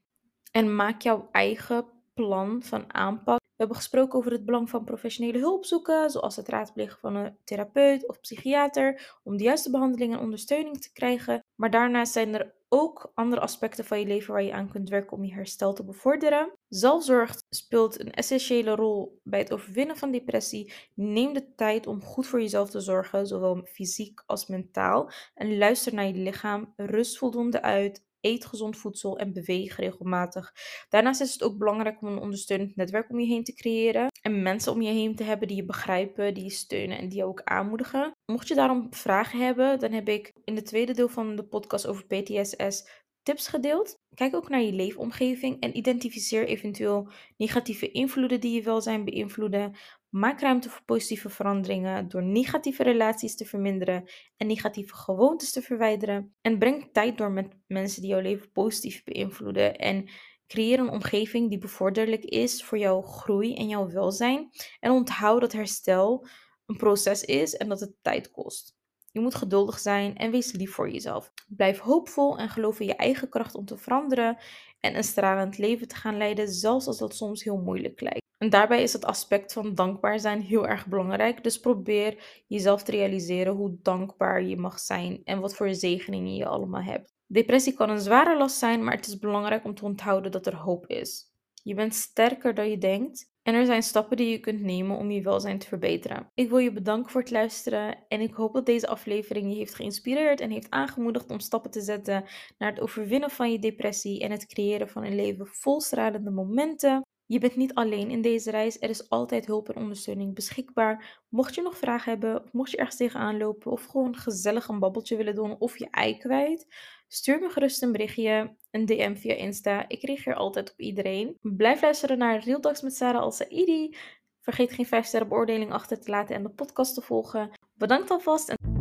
En 0.50 0.76
maak 0.76 1.02
jouw 1.02 1.28
eigen 1.32 1.86
plan 2.14 2.62
van 2.62 2.94
aanpak. 2.94 3.40
Hebben 3.64 3.82
gesproken 3.82 4.18
over 4.18 4.32
het 4.32 4.44
belang 4.44 4.70
van 4.70 4.84
professionele 4.84 5.38
hulp 5.38 5.64
zoeken, 5.64 6.10
zoals 6.10 6.36
het 6.36 6.48
raadplegen 6.48 6.98
van 6.98 7.16
een 7.16 7.36
therapeut 7.44 8.08
of 8.08 8.20
psychiater, 8.20 9.18
om 9.22 9.36
de 9.36 9.44
juiste 9.44 9.70
behandeling 9.70 10.12
en 10.12 10.18
ondersteuning 10.18 10.80
te 10.80 10.92
krijgen. 10.92 11.44
Maar 11.54 11.70
daarnaast 11.70 12.12
zijn 12.12 12.34
er 12.34 12.54
ook 12.68 13.12
andere 13.14 13.40
aspecten 13.40 13.84
van 13.84 13.98
je 13.98 14.06
leven 14.06 14.32
waar 14.32 14.42
je 14.42 14.52
aan 14.52 14.70
kunt 14.70 14.88
werken 14.88 15.16
om 15.16 15.24
je 15.24 15.34
herstel 15.34 15.72
te 15.72 15.84
bevorderen. 15.84 16.52
Zelfzorg 16.68 17.34
speelt 17.50 18.00
een 18.00 18.12
essentiële 18.12 18.74
rol 18.74 19.20
bij 19.22 19.38
het 19.38 19.52
overwinnen 19.52 19.96
van 19.96 20.10
depressie. 20.10 20.72
Neem 20.94 21.32
de 21.32 21.54
tijd 21.54 21.86
om 21.86 22.02
goed 22.02 22.26
voor 22.26 22.40
jezelf 22.40 22.70
te 22.70 22.80
zorgen, 22.80 23.26
zowel 23.26 23.66
fysiek 23.72 24.22
als 24.26 24.46
mentaal. 24.46 25.10
En 25.34 25.58
luister 25.58 25.94
naar 25.94 26.06
je 26.06 26.14
lichaam. 26.14 26.72
Rust 26.76 27.18
voldoende 27.18 27.62
uit 27.62 28.04
eet 28.24 28.46
gezond 28.46 28.76
voedsel 28.76 29.18
en 29.18 29.32
beweeg 29.32 29.76
regelmatig. 29.76 30.52
Daarnaast 30.88 31.20
is 31.20 31.32
het 31.32 31.42
ook 31.42 31.58
belangrijk 31.58 32.02
om 32.02 32.08
een 32.08 32.18
ondersteunend 32.18 32.76
netwerk 32.76 33.10
om 33.10 33.20
je 33.20 33.26
heen 33.26 33.44
te 33.44 33.54
creëren 33.54 34.08
en 34.22 34.42
mensen 34.42 34.72
om 34.72 34.82
je 34.82 34.92
heen 34.92 35.16
te 35.16 35.24
hebben 35.24 35.48
die 35.48 35.56
je 35.56 35.64
begrijpen, 35.64 36.34
die 36.34 36.44
je 36.44 36.50
steunen 36.50 36.98
en 36.98 37.08
die 37.08 37.18
je 37.18 37.24
ook 37.24 37.42
aanmoedigen. 37.42 38.12
Mocht 38.32 38.48
je 38.48 38.54
daarom 38.54 38.86
vragen 38.90 39.38
hebben, 39.38 39.78
dan 39.78 39.92
heb 39.92 40.08
ik 40.08 40.32
in 40.44 40.56
het 40.56 40.66
tweede 40.66 40.92
deel 40.92 41.08
van 41.08 41.36
de 41.36 41.44
podcast 41.44 41.86
over 41.86 42.06
PTSS 42.06 43.02
tips 43.24 43.48
gedeeld. 43.48 43.96
Kijk 44.14 44.34
ook 44.34 44.48
naar 44.48 44.60
je 44.60 44.72
leefomgeving 44.72 45.60
en 45.60 45.76
identificeer 45.76 46.46
eventueel 46.46 47.08
negatieve 47.36 47.90
invloeden 47.90 48.40
die 48.40 48.54
je 48.54 48.62
welzijn 48.62 49.04
beïnvloeden. 49.04 49.74
Maak 50.14 50.40
ruimte 50.40 50.70
voor 50.70 50.84
positieve 50.84 51.28
veranderingen 51.28 52.08
door 52.08 52.22
negatieve 52.22 52.82
relaties 52.82 53.36
te 53.36 53.44
verminderen 53.44 54.04
en 54.36 54.46
negatieve 54.46 54.94
gewoontes 54.94 55.52
te 55.52 55.62
verwijderen. 55.62 56.34
En 56.40 56.58
breng 56.58 56.88
tijd 56.92 57.18
door 57.18 57.30
met 57.30 57.56
mensen 57.66 58.00
die 58.00 58.10
jouw 58.10 58.20
leven 58.20 58.52
positief 58.52 59.04
beïnvloeden. 59.04 59.76
En 59.76 60.10
creëer 60.46 60.78
een 60.78 60.90
omgeving 60.90 61.48
die 61.48 61.58
bevorderlijk 61.58 62.24
is 62.24 62.64
voor 62.64 62.78
jouw 62.78 63.02
groei 63.02 63.54
en 63.54 63.68
jouw 63.68 63.88
welzijn. 63.88 64.48
En 64.80 64.90
onthoud 64.90 65.40
dat 65.40 65.52
herstel 65.52 66.26
een 66.66 66.76
proces 66.76 67.22
is 67.22 67.56
en 67.56 67.68
dat 67.68 67.80
het 67.80 67.94
tijd 68.02 68.30
kost. 68.30 68.76
Je 69.10 69.20
moet 69.20 69.34
geduldig 69.34 69.78
zijn 69.78 70.16
en 70.16 70.30
wees 70.30 70.52
lief 70.52 70.72
voor 70.74 70.90
jezelf. 70.90 71.32
Blijf 71.48 71.78
hoopvol 71.78 72.38
en 72.38 72.48
geloof 72.48 72.80
in 72.80 72.86
je 72.86 72.96
eigen 72.96 73.28
kracht 73.28 73.54
om 73.54 73.64
te 73.64 73.76
veranderen 73.76 74.38
en 74.80 74.96
een 74.96 75.04
stralend 75.04 75.58
leven 75.58 75.88
te 75.88 75.94
gaan 75.94 76.16
leiden, 76.16 76.48
zelfs 76.48 76.86
als 76.86 76.98
dat 76.98 77.14
soms 77.14 77.44
heel 77.44 77.58
moeilijk 77.58 78.00
lijkt. 78.00 78.23
En 78.44 78.50
daarbij 78.50 78.82
is 78.82 78.92
het 78.92 79.04
aspect 79.04 79.52
van 79.52 79.74
dankbaar 79.74 80.20
zijn 80.20 80.40
heel 80.40 80.66
erg 80.66 80.86
belangrijk. 80.86 81.42
Dus 81.42 81.60
probeer 81.60 82.42
jezelf 82.46 82.82
te 82.82 82.90
realiseren 82.90 83.52
hoe 83.52 83.76
dankbaar 83.82 84.42
je 84.42 84.56
mag 84.56 84.78
zijn 84.78 85.20
en 85.24 85.40
wat 85.40 85.54
voor 85.54 85.74
zegeningen 85.74 86.34
je 86.34 86.46
allemaal 86.46 86.82
hebt. 86.82 87.14
Depressie 87.26 87.72
kan 87.72 87.90
een 87.90 88.00
zware 88.00 88.36
last 88.36 88.56
zijn, 88.56 88.84
maar 88.84 88.96
het 88.96 89.06
is 89.06 89.18
belangrijk 89.18 89.64
om 89.64 89.74
te 89.74 89.84
onthouden 89.84 90.30
dat 90.30 90.46
er 90.46 90.56
hoop 90.56 90.86
is. 90.86 91.32
Je 91.62 91.74
bent 91.74 91.94
sterker 91.94 92.54
dan 92.54 92.70
je 92.70 92.78
denkt 92.78 93.32
En 93.42 93.54
er 93.54 93.66
zijn 93.66 93.82
stappen 93.82 94.16
die 94.16 94.30
je 94.30 94.38
kunt 94.38 94.60
nemen 94.60 94.96
om 94.96 95.10
je 95.10 95.22
welzijn 95.22 95.58
te 95.58 95.66
verbeteren. 95.66 96.30
Ik 96.34 96.48
wil 96.48 96.58
je 96.58 96.72
bedanken 96.72 97.10
voor 97.10 97.20
het 97.20 97.30
luisteren 97.30 97.96
en 98.08 98.20
ik 98.20 98.34
hoop 98.34 98.54
dat 98.54 98.66
deze 98.66 98.88
aflevering 98.88 99.52
je 99.52 99.58
heeft 99.58 99.74
geïnspireerd 99.74 100.40
en 100.40 100.50
heeft 100.50 100.70
aangemoedigd 100.70 101.30
om 101.30 101.40
stappen 101.40 101.70
te 101.70 101.80
zetten 101.80 102.24
naar 102.58 102.70
het 102.70 102.80
overwinnen 102.80 103.30
van 103.30 103.52
je 103.52 103.58
depressie 103.58 104.20
en 104.20 104.30
het 104.30 104.46
creëren 104.46 104.88
van 104.88 105.04
een 105.04 105.14
leven 105.14 105.46
vol 105.46 105.80
stralende 105.80 106.30
momenten. 106.30 107.03
Je 107.26 107.38
bent 107.38 107.56
niet 107.56 107.74
alleen 107.74 108.10
in 108.10 108.22
deze 108.22 108.50
reis. 108.50 108.80
Er 108.80 108.88
is 108.88 109.08
altijd 109.08 109.46
hulp 109.46 109.68
en 109.68 109.82
ondersteuning 109.82 110.34
beschikbaar. 110.34 111.22
Mocht 111.28 111.54
je 111.54 111.62
nog 111.62 111.78
vragen 111.78 112.10
hebben, 112.10 112.44
of 112.44 112.52
mocht 112.52 112.70
je 112.70 112.76
ergens 112.76 112.96
tegenaan 112.96 113.38
lopen, 113.38 113.72
of 113.72 113.84
gewoon 113.84 114.16
gezellig 114.16 114.68
een 114.68 114.78
babbeltje 114.78 115.16
willen 115.16 115.34
doen, 115.34 115.58
of 115.58 115.78
je 115.78 115.88
ei 115.90 116.18
kwijt, 116.18 116.66
stuur 117.08 117.38
me 117.40 117.48
gerust 117.48 117.82
een 117.82 117.92
berichtje, 117.92 118.56
een 118.70 118.86
DM 118.86 119.14
via 119.14 119.34
Insta. 119.34 119.88
Ik 119.88 120.02
reageer 120.02 120.34
altijd 120.34 120.72
op 120.72 120.80
iedereen. 120.80 121.38
Blijf 121.40 121.82
luisteren 121.82 122.18
naar 122.18 122.44
Real 122.44 122.60
Talks 122.60 122.82
met 122.82 122.94
Sarah 122.94 123.22
Al-Saidi. 123.22 123.96
Vergeet 124.40 124.72
geen 124.72 124.86
5 124.86 125.06
sterren 125.06 125.28
beoordeling 125.28 125.72
achter 125.72 126.00
te 126.00 126.10
laten 126.10 126.34
en 126.34 126.42
de 126.42 126.48
podcast 126.48 126.94
te 126.94 127.00
volgen. 127.00 127.50
Bedankt 127.74 128.10
alvast. 128.10 128.48
En 128.48 128.73